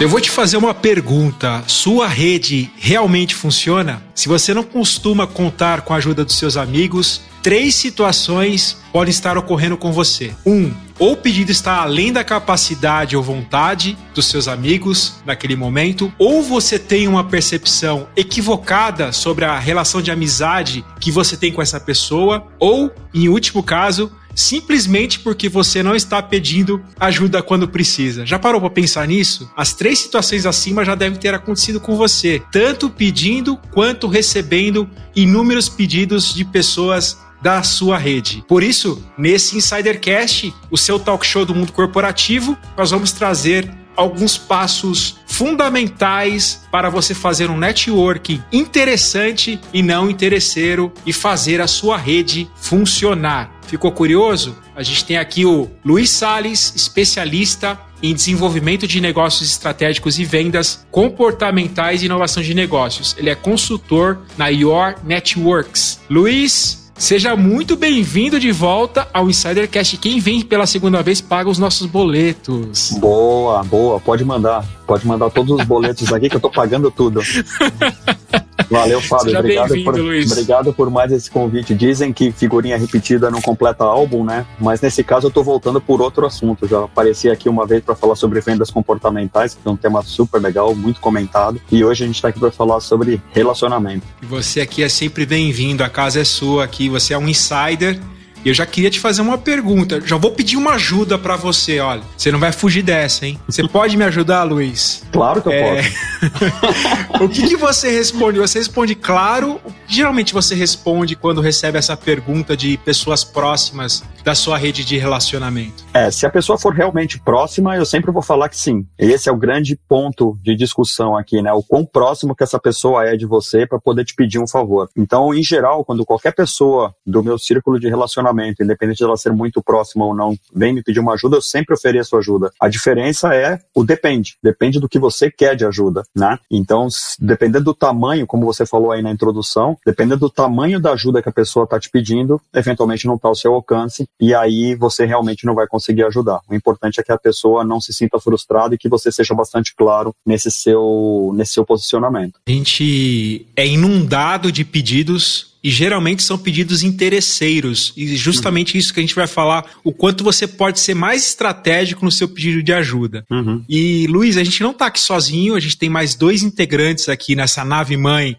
Eu 0.00 0.08
vou 0.08 0.18
te 0.18 0.30
fazer 0.30 0.56
uma 0.56 0.72
pergunta. 0.72 1.62
Sua 1.66 2.08
rede 2.08 2.70
realmente 2.78 3.34
funciona? 3.34 4.02
Se 4.14 4.30
você 4.30 4.54
não 4.54 4.62
costuma 4.62 5.26
contar 5.26 5.82
com 5.82 5.92
a 5.92 5.98
ajuda 5.98 6.24
dos 6.24 6.38
seus 6.38 6.56
amigos, 6.56 7.20
três 7.42 7.74
situações 7.74 8.78
podem 8.94 9.10
estar 9.10 9.36
ocorrendo 9.36 9.76
com 9.76 9.92
você. 9.92 10.32
Um, 10.46 10.72
ou 10.98 11.12
o 11.12 11.16
pedido 11.18 11.52
está 11.52 11.82
além 11.82 12.14
da 12.14 12.24
capacidade 12.24 13.14
ou 13.14 13.22
vontade 13.22 13.94
dos 14.14 14.24
seus 14.24 14.48
amigos 14.48 15.16
naquele 15.26 15.54
momento, 15.54 16.10
ou 16.18 16.42
você 16.42 16.78
tem 16.78 17.06
uma 17.06 17.24
percepção 17.24 18.08
equivocada 18.16 19.12
sobre 19.12 19.44
a 19.44 19.58
relação 19.58 20.00
de 20.00 20.10
amizade 20.10 20.82
que 20.98 21.12
você 21.12 21.36
tem 21.36 21.52
com 21.52 21.60
essa 21.60 21.78
pessoa, 21.78 22.46
ou, 22.58 22.90
em 23.12 23.28
último 23.28 23.62
caso, 23.62 24.10
simplesmente 24.34 25.20
porque 25.20 25.48
você 25.48 25.82
não 25.82 25.94
está 25.94 26.22
pedindo 26.22 26.82
ajuda 26.98 27.42
quando 27.42 27.68
precisa. 27.68 28.24
Já 28.26 28.38
parou 28.38 28.60
para 28.60 28.70
pensar 28.70 29.06
nisso? 29.06 29.50
As 29.56 29.72
três 29.72 29.98
situações 29.98 30.46
acima 30.46 30.84
já 30.84 30.94
devem 30.94 31.18
ter 31.18 31.34
acontecido 31.34 31.80
com 31.80 31.96
você, 31.96 32.42
tanto 32.52 32.90
pedindo 32.90 33.56
quanto 33.70 34.06
recebendo 34.06 34.88
inúmeros 35.14 35.68
pedidos 35.68 36.34
de 36.34 36.44
pessoas 36.44 37.18
da 37.42 37.62
sua 37.62 37.96
rede. 37.96 38.44
Por 38.46 38.62
isso, 38.62 39.02
nesse 39.16 39.56
Insidercast, 39.56 40.52
o 40.70 40.76
seu 40.76 40.98
talk 40.98 41.24
show 41.26 41.44
do 41.44 41.54
mundo 41.54 41.72
corporativo, 41.72 42.56
nós 42.76 42.90
vamos 42.90 43.12
trazer 43.12 43.79
alguns 44.00 44.38
passos 44.38 45.16
fundamentais 45.26 46.62
para 46.72 46.88
você 46.88 47.14
fazer 47.14 47.50
um 47.50 47.58
networking 47.58 48.42
interessante 48.50 49.60
e 49.74 49.82
não 49.82 50.10
interesseiro 50.10 50.90
e 51.04 51.12
fazer 51.12 51.60
a 51.60 51.66
sua 51.66 51.98
rede 51.98 52.50
funcionar. 52.56 53.60
Ficou 53.66 53.92
curioso? 53.92 54.56
A 54.74 54.82
gente 54.82 55.04
tem 55.04 55.18
aqui 55.18 55.44
o 55.44 55.70
Luiz 55.84 56.08
Sales, 56.10 56.72
especialista 56.74 57.78
em 58.02 58.14
desenvolvimento 58.14 58.88
de 58.88 59.00
negócios 59.00 59.50
estratégicos 59.50 60.18
e 60.18 60.24
vendas 60.24 60.86
comportamentais 60.90 62.02
e 62.02 62.06
inovação 62.06 62.42
de 62.42 62.54
negócios. 62.54 63.14
Ele 63.18 63.28
é 63.28 63.34
consultor 63.34 64.22
na 64.38 64.48
Your 64.48 64.94
Networks. 65.04 66.00
Luiz, 66.08 66.79
Seja 67.00 67.34
muito 67.34 67.76
bem-vindo 67.76 68.38
de 68.38 68.52
volta 68.52 69.08
ao 69.10 69.30
Insidercast. 69.30 69.96
Quem 69.96 70.20
vem 70.20 70.42
pela 70.42 70.66
segunda 70.66 71.02
vez 71.02 71.18
paga 71.18 71.48
os 71.48 71.58
nossos 71.58 71.86
boletos. 71.86 72.90
Boa, 73.00 73.64
boa. 73.64 73.98
Pode 73.98 74.22
mandar. 74.22 74.62
Pode 74.86 75.06
mandar 75.06 75.30
todos 75.30 75.58
os 75.58 75.66
boletos 75.66 76.12
aqui 76.12 76.28
que 76.28 76.36
eu 76.36 76.40
tô 76.40 76.50
pagando 76.50 76.90
tudo. 76.90 77.22
Valeu, 78.70 79.00
Fábio. 79.00 79.36
Obrigado 79.38 79.84
por, 79.84 79.98
Luiz. 79.98 80.30
obrigado 80.30 80.72
por 80.72 80.90
mais 80.90 81.10
esse 81.12 81.30
convite. 81.30 81.74
Dizem 81.74 82.12
que 82.12 82.30
figurinha 82.30 82.78
repetida 82.78 83.30
não 83.30 83.40
completa 83.40 83.84
álbum, 83.84 84.24
né? 84.24 84.46
Mas 84.58 84.80
nesse 84.80 85.02
caso 85.02 85.26
eu 85.26 85.30
tô 85.30 85.42
voltando 85.42 85.80
por 85.80 86.00
outro 86.00 86.24
assunto. 86.24 86.66
Já 86.68 86.84
apareci 86.84 87.28
aqui 87.28 87.48
uma 87.48 87.66
vez 87.66 87.82
para 87.82 87.94
falar 87.94 88.14
sobre 88.14 88.40
vendas 88.40 88.70
comportamentais, 88.70 89.54
que 89.54 89.60
é 89.66 89.70
um 89.70 89.76
tema 89.76 90.02
super 90.02 90.40
legal, 90.40 90.74
muito 90.74 91.00
comentado. 91.00 91.60
E 91.70 91.84
hoje 91.84 92.04
a 92.04 92.06
gente 92.06 92.22
tá 92.22 92.28
aqui 92.28 92.38
para 92.38 92.52
falar 92.52 92.80
sobre 92.80 93.20
relacionamento. 93.32 94.06
Você 94.22 94.60
aqui 94.60 94.82
é 94.82 94.88
sempre 94.88 95.26
bem-vindo. 95.26 95.82
A 95.82 95.88
casa 95.88 96.20
é 96.20 96.24
sua 96.24 96.64
aqui. 96.64 96.88
Você 96.88 97.12
é 97.12 97.18
um 97.18 97.28
insider 97.28 97.98
e 98.44 98.48
eu 98.48 98.54
já 98.54 98.66
queria 98.66 98.90
te 98.90 98.98
fazer 98.98 99.22
uma 99.22 99.38
pergunta. 99.38 100.00
Já 100.04 100.16
vou 100.16 100.30
pedir 100.30 100.56
uma 100.56 100.72
ajuda 100.72 101.18
para 101.18 101.36
você, 101.36 101.80
olha. 101.80 102.02
Você 102.16 102.30
não 102.32 102.38
vai 102.38 102.52
fugir 102.52 102.82
dessa, 102.82 103.26
hein? 103.26 103.38
Você 103.46 103.66
pode 103.66 103.96
me 103.96 104.04
ajudar, 104.04 104.44
Luiz? 104.44 105.02
Claro 105.12 105.42
que 105.42 105.48
eu 105.48 105.52
é... 105.52 105.82
posso. 105.82 107.24
o 107.24 107.28
que, 107.28 107.48
que 107.48 107.56
você 107.56 107.90
responde? 107.90 108.38
Você 108.38 108.58
responde 108.58 108.94
claro? 108.94 109.60
Geralmente 109.92 110.32
você 110.32 110.54
responde 110.54 111.16
quando 111.16 111.40
recebe 111.40 111.76
essa 111.76 111.96
pergunta 111.96 112.56
de 112.56 112.78
pessoas 112.78 113.24
próximas 113.24 114.04
da 114.22 114.36
sua 114.36 114.56
rede 114.56 114.84
de 114.84 114.96
relacionamento. 114.96 115.84
É, 115.92 116.12
se 116.12 116.24
a 116.24 116.30
pessoa 116.30 116.56
for 116.56 116.72
realmente 116.72 117.18
próxima, 117.18 117.76
eu 117.76 117.84
sempre 117.84 118.12
vou 118.12 118.22
falar 118.22 118.48
que 118.48 118.56
sim. 118.56 118.86
Esse 118.96 119.28
é 119.28 119.32
o 119.32 119.36
grande 119.36 119.76
ponto 119.88 120.38
de 120.42 120.54
discussão 120.54 121.16
aqui, 121.16 121.42
né? 121.42 121.52
O 121.52 121.62
quão 121.62 121.84
próximo 121.84 122.36
que 122.36 122.44
essa 122.44 122.60
pessoa 122.60 123.04
é 123.04 123.16
de 123.16 123.26
você 123.26 123.66
para 123.66 123.80
poder 123.80 124.04
te 124.04 124.14
pedir 124.14 124.38
um 124.38 124.46
favor. 124.46 124.88
Então, 124.96 125.34
em 125.34 125.42
geral, 125.42 125.84
quando 125.84 126.06
qualquer 126.06 126.34
pessoa 126.34 126.94
do 127.04 127.20
meu 127.24 127.36
círculo 127.36 127.80
de 127.80 127.88
relacionamento 127.88 128.62
independente 128.62 128.98
de 128.98 129.04
ela 129.04 129.16
ser 129.16 129.32
muito 129.32 129.60
próxima 129.60 130.04
ou 130.04 130.14
não, 130.14 130.36
vem 130.54 130.72
me 130.72 130.84
pedir 130.84 131.00
uma 131.00 131.14
ajuda, 131.14 131.36
eu 131.38 131.42
sempre 131.42 131.74
ofereço 131.74 132.16
ajuda. 132.16 132.52
A 132.60 132.68
diferença 132.68 133.34
é 133.34 133.58
o 133.74 133.82
depende. 133.82 134.36
Depende 134.40 134.78
do 134.78 134.88
que 134.88 135.00
você 135.00 135.30
quer 135.30 135.56
de 135.56 135.66
ajuda, 135.66 136.04
né? 136.14 136.38
Então, 136.48 136.86
dependendo 137.18 137.64
do 137.64 137.74
tamanho, 137.74 138.24
como 138.26 138.46
você 138.46 138.64
falou 138.64 138.92
aí 138.92 139.02
na 139.02 139.10
introdução, 139.10 139.76
dependendo 139.84 140.20
do 140.20 140.30
tamanho 140.30 140.80
da 140.80 140.92
ajuda 140.92 141.22
que 141.22 141.28
a 141.28 141.32
pessoa 141.32 141.64
está 141.64 141.78
te 141.78 141.90
pedindo, 141.90 142.40
eventualmente 142.54 143.06
não 143.06 143.16
está 143.16 143.28
ao 143.28 143.34
seu 143.34 143.54
alcance 143.54 144.08
e 144.20 144.34
aí 144.34 144.74
você 144.74 145.04
realmente 145.04 145.46
não 145.46 145.54
vai 145.54 145.66
conseguir 145.66 146.04
ajudar. 146.04 146.40
O 146.48 146.54
importante 146.54 147.00
é 147.00 147.02
que 147.02 147.12
a 147.12 147.18
pessoa 147.18 147.64
não 147.64 147.80
se 147.80 147.92
sinta 147.92 148.20
frustrada 148.20 148.74
e 148.74 148.78
que 148.78 148.88
você 148.88 149.10
seja 149.10 149.34
bastante 149.34 149.74
claro 149.74 150.14
nesse 150.24 150.50
seu, 150.50 151.32
nesse 151.34 151.54
seu 151.54 151.64
posicionamento. 151.64 152.40
A 152.46 152.50
gente 152.50 153.46
é 153.56 153.66
inundado 153.66 154.52
de 154.52 154.64
pedidos 154.64 155.49
e 155.62 155.70
geralmente 155.70 156.22
são 156.22 156.38
pedidos 156.38 156.82
interesseiros. 156.82 157.92
E 157.96 158.16
justamente 158.16 158.74
uhum. 158.74 158.80
isso 158.80 158.94
que 158.94 159.00
a 159.00 159.02
gente 159.02 159.14
vai 159.14 159.26
falar, 159.26 159.64
o 159.84 159.92
quanto 159.92 160.24
você 160.24 160.46
pode 160.46 160.80
ser 160.80 160.94
mais 160.94 161.26
estratégico 161.26 162.04
no 162.04 162.10
seu 162.10 162.28
pedido 162.28 162.62
de 162.62 162.72
ajuda. 162.72 163.24
Uhum. 163.30 163.62
E, 163.68 164.06
Luiz, 164.08 164.36
a 164.36 164.44
gente 164.44 164.62
não 164.62 164.70
está 164.70 164.86
aqui 164.86 165.00
sozinho, 165.00 165.54
a 165.54 165.60
gente 165.60 165.76
tem 165.76 165.88
mais 165.88 166.14
dois 166.14 166.42
integrantes 166.42 167.08
aqui 167.08 167.34
nessa 167.36 167.64
nave 167.64 167.96
mãe 167.96 168.36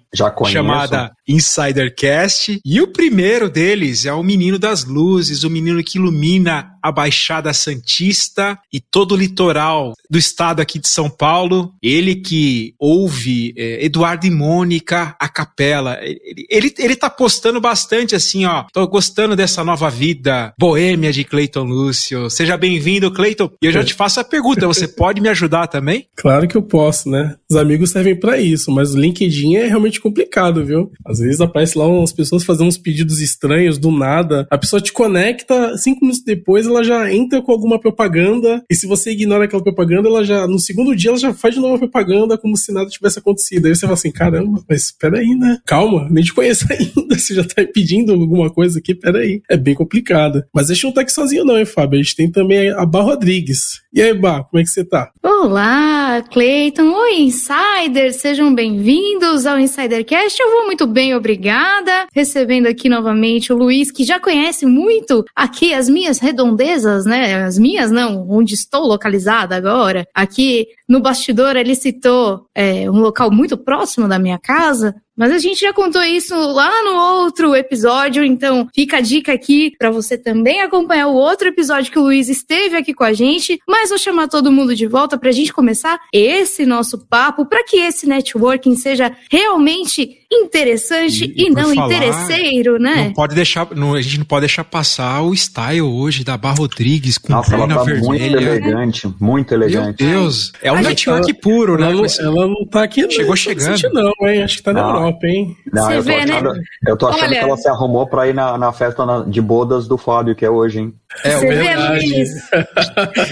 chamada 0.50 1.12
Insidercast. 1.28 2.60
E 2.66 2.81
o 2.81 2.88
primeiro 2.88 3.50
deles 3.50 4.06
é 4.06 4.14
o 4.14 4.24
menino 4.24 4.58
das 4.58 4.84
luzes, 4.86 5.44
o 5.44 5.50
menino 5.50 5.84
que 5.84 5.98
ilumina 5.98 6.72
a 6.81 6.92
Baixada 6.92 7.53
Santista 7.53 8.58
e 8.72 8.80
todo 8.80 9.14
o 9.14 9.18
litoral 9.18 9.94
do 10.09 10.18
estado 10.18 10.62
aqui 10.62 10.80
de 10.80 10.88
São 10.88 11.09
Paulo. 11.09 11.74
Ele 11.81 12.16
que 12.16 12.74
ouve 12.80 13.53
é, 13.58 13.86
Eduardo 13.86 14.25
e 14.25 14.30
Mônica, 14.30 15.16
a 15.19 15.30
capela. 15.30 15.97
Ele, 16.02 16.46
ele, 16.50 16.74
ele 16.78 16.96
tá 16.96 17.09
postando 17.09 17.59
bastante 17.62 18.16
assim, 18.16 18.46
ó. 18.46 18.66
Tô 18.74 18.88
gostando 18.88 19.36
dessa 19.36 19.64
nova 19.64 19.90
vida 19.90 20.53
boêmia 20.58 21.12
de 21.12 21.24
Cleiton 21.24 21.64
Lúcio. 21.64 22.30
Seja 22.30 22.58
bem-vindo, 22.58 23.12
Cleiton. 23.12 23.50
E 23.62 23.66
eu 23.66 23.72
já 23.72 23.84
te 23.84 23.94
faço 23.94 24.19
a 24.19 24.24
pergunta: 24.24 24.68
você 24.68 24.88
pode 24.90 25.22
me 25.22 25.30
ajudar 25.30 25.68
também? 25.68 26.08
Claro 26.16 26.48
que 26.48 26.56
eu 26.56 26.62
posso, 26.62 27.09
né? 27.09 27.36
Os 27.50 27.58
amigos 27.58 27.92
servem 27.92 28.16
para 28.16 28.38
isso, 28.38 28.72
mas 28.72 28.94
o 28.94 29.00
LinkedIn 29.00 29.56
é 29.56 29.68
realmente 29.68 30.00
complicado, 30.00 30.66
viu? 30.66 30.92
Às 31.06 31.19
vezes 31.19 31.42
aparece 31.42 31.78
lá 31.78 31.88
umas 31.88 32.13
pessoas 32.13 32.44
fazendo 32.44 32.68
uns 32.68 32.78
pedidos 32.78 33.19
estranhos 33.19 33.78
do 33.78 33.92
nada. 33.92 34.48
A 34.50 34.58
pessoa 34.58 34.81
te 34.81 34.92
conecta, 34.92 35.78
cinco 35.78 36.02
minutos 36.02 36.24
depois 36.24 36.66
ela 36.72 36.84
já 36.84 37.14
entra 37.14 37.42
com 37.42 37.52
alguma 37.52 37.80
propaganda, 37.80 38.64
e 38.70 38.76
se 38.76 38.88
você 38.88 39.12
ignora 39.12 39.46
aquela 39.46 39.62
propaganda, 39.62 40.08
ela 40.08 40.24
já, 40.24 40.48
no 40.48 40.58
segundo 40.58 40.96
dia, 40.96 41.12
ela 41.12 41.20
já 41.20 41.34
faz 41.34 41.54
de 41.54 41.59
novo 41.59 41.76
a 41.76 41.80
propaganda 41.80 42.38
como 42.38 42.58
se 42.58 42.72
nada 42.72 42.90
tivesse 42.90 43.20
acontecido. 43.20 43.68
Aí 43.68 43.76
você 43.76 43.82
fala 43.82 43.94
assim: 43.94 44.12
caramba, 44.12 44.64
mas 44.68 44.92
peraí, 44.92 45.36
né? 45.36 45.60
Calma, 45.66 46.08
nem 46.10 46.24
te 46.24 46.34
conheço 46.34 46.66
ainda. 46.72 47.18
Você 47.18 47.36
já 47.36 47.44
tá 47.44 47.64
pedindo 47.72 48.14
alguma 48.14 48.50
coisa 48.50 48.80
aqui, 48.80 48.96
peraí. 48.96 49.42
É 49.50 49.58
bem 49.58 49.76
complicado. 49.76 50.44
Mas 50.54 50.70
a 50.70 50.74
gente 50.74 50.86
não 50.86 50.94
tá 50.94 51.02
aqui 51.02 51.12
sozinho, 51.12 51.46
não, 51.46 51.58
hein, 51.58 51.66
Fábio? 51.66 52.00
A 52.00 52.04
gente 52.04 52.16
tem 52.16 52.31
também 52.31 52.70
a 52.72 52.86
Bar 52.86 53.04
Rodrigues. 53.04 53.81
E 53.94 54.02
aí, 54.02 54.14
Bar, 54.14 54.46
como 54.46 54.62
é 54.62 54.64
que 54.64 54.70
você 54.70 54.84
tá? 54.84 55.12
Olá, 55.22 56.24
Cleiton. 56.31 56.94
Oi, 56.94 57.22
Insider. 57.22 58.14
Sejam 58.14 58.54
bem-vindos 58.56 59.46
ao 59.46 59.60
Insidercast. 59.60 60.42
Eu 60.42 60.52
vou 60.52 60.66
muito 60.66 60.88
bem, 60.88 61.14
obrigada. 61.14 62.08
Recebendo 62.14 62.68
aqui 62.68 62.88
novamente 62.88 63.52
o 63.52 63.58
Luiz, 63.58 63.92
que 63.92 64.04
já 64.04 64.20
conhece 64.20 64.66
muito 64.66 65.26
aqui 65.36 65.74
as 65.74 65.90
minhas 65.90 66.20
redondezas 66.20 66.61
né? 67.06 67.44
As 67.44 67.58
minhas 67.58 67.92
não, 67.92 68.28
onde 68.30 68.54
estou 68.54 68.86
localizada 68.88 69.56
agora. 69.56 70.08
Aqui 70.14 70.68
no 70.88 71.00
bastidor 71.02 71.56
ele 71.56 71.76
citou 71.76 72.46
é, 72.56 72.90
um 72.90 73.00
local 73.00 73.32
muito 73.32 73.58
próximo 73.58 74.08
da 74.08 74.20
minha 74.20 74.40
casa, 74.40 74.96
mas 75.18 75.32
a 75.32 75.38
gente 75.38 75.62
já 75.62 75.74
contou 75.74 76.02
isso 76.04 76.36
lá 76.36 76.72
no 76.84 77.24
outro 77.24 77.56
episódio, 77.56 78.24
então 78.24 78.68
fica 78.74 78.98
a 78.98 79.02
dica 79.02 79.34
aqui 79.34 79.72
para 79.78 79.92
você 79.92 80.18
também 80.18 80.62
acompanhar 80.62 81.08
o 81.08 81.16
outro 81.16 81.48
episódio 81.48 81.92
que 81.92 82.00
o 82.00 82.04
Luiz 82.04 82.30
esteve 82.30 82.78
aqui 82.78 82.94
com 82.94 83.04
a 83.04 83.13
gente. 83.13 83.60
Mas 83.68 83.90
vou 83.90 83.98
chamar 83.98 84.28
todo 84.28 84.52
mundo 84.52 84.75
de 84.75 84.88
volta 84.88 85.18
para 85.18 85.30
a 85.30 85.34
gente 85.34 85.54
começar 85.54 86.00
esse 86.13 86.66
nosso 86.66 87.06
papo, 87.08 87.46
para 87.46 87.63
que 87.63 87.78
esse 87.78 88.08
networking 88.08 88.75
seja 88.75 89.12
realmente 89.30 90.18
interessante 90.31 91.25
e, 91.25 91.44
e, 91.44 91.48
e 91.48 91.50
não 91.50 91.75
falar, 91.75 91.88
interesseiro, 91.88 92.80
né? 92.80 92.96
Não 93.06 93.14
pode 93.14 93.36
deixar, 93.36 93.68
não, 93.75 93.94
a 93.94 94.02
gente 94.02 94.19
não 94.19 94.25
pode 94.25 94.42
deixar 94.42 94.64
passar 94.64 95.22
o 95.22 95.34
style 95.36 95.81
hoje 95.81 96.24
da 96.24 96.38
Bar 96.38 96.56
Rodrigues 96.57 97.18
com 97.18 97.34
Nossa, 97.34 97.54
ela 97.54 97.68
tá 97.68 97.84
vermelha. 97.84 98.07
muito 98.07 98.24
elegante, 98.24 99.14
muito 99.19 99.54
elegante. 99.54 100.04
Meu 100.04 100.14
Deus, 100.14 100.54
é 100.62 100.72
um 100.72 100.80
network 100.80 101.34
puro, 101.36 101.78
né? 101.78 101.92
Ela, 101.92 102.07
ela, 102.19 102.48
não 102.48 102.66
tá 102.66 102.84
aqui, 102.84 103.10
Chegou 103.12 103.36
chegando. 103.36 103.78
Não, 103.92 104.14
hein? 104.28 104.44
Acho 104.44 104.57
que 104.57 104.64
tá 104.64 104.72
na 104.72 104.80
Europa. 104.80 105.00
Europa, 105.01 105.27
hein? 105.27 105.57
Não, 105.71 105.92
eu 105.92 106.03
tô, 106.03 106.09
vê, 106.09 106.15
achando, 106.15 106.53
né? 106.53 106.62
eu 106.88 106.98
tô 106.98 107.07
achando 107.07 107.24
Olha, 107.24 107.39
que 107.39 107.45
ela 107.45 107.57
se 107.57 107.69
arrumou 107.69 108.07
pra 108.07 108.27
ir 108.27 108.33
na, 108.33 108.57
na 108.57 108.71
festa 108.71 109.06
de 109.27 109.42
bodas 109.42 109.88
do 109.88 109.98
Fábio, 109.98 110.36
que 110.36 110.45
é 110.45 110.50
hoje, 110.50 110.80
hein? 110.80 110.94
É, 111.24 111.31
Você 111.31 111.48
verdade. 111.48 112.24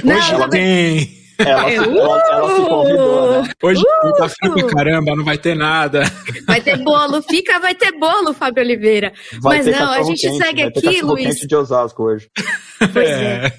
Vê, 0.03 0.13
hoje 0.15 0.33
ela 0.33 0.49
tem. 0.49 1.18
Ela, 1.39 1.71
é, 1.71 1.79
uh, 1.79 1.97
ela, 1.97 2.27
ela, 2.31 2.55
se 2.55 2.61
convidou, 2.67 3.31
né? 3.31 3.49
Hoje 3.63 3.81
uh, 3.81 4.13
tá 4.17 4.27
frio 4.27 4.53
pra 4.53 4.67
caramba, 4.67 5.15
não 5.15 5.23
vai 5.23 5.37
ter 5.37 5.55
nada. 5.55 6.03
Vai 6.45 6.61
ter 6.61 6.77
bolo, 6.77 7.21
fica, 7.21 7.59
vai 7.59 7.73
ter 7.73 7.97
bolo, 7.97 8.33
Fábio 8.33 8.61
Oliveira. 8.61 9.13
Vai 9.41 9.57
Mas 9.57 9.67
não, 9.67 9.91
a 9.91 10.03
gente 10.03 10.21
quente, 10.21 10.37
segue 10.37 10.63
aqui, 10.63 11.01
Luiz. 11.01 11.37
de 11.37 11.55
Osasco 11.55 12.03
hoje. 12.03 12.29
Pois 12.93 13.09
é. 13.09 13.45
é. 13.45 13.53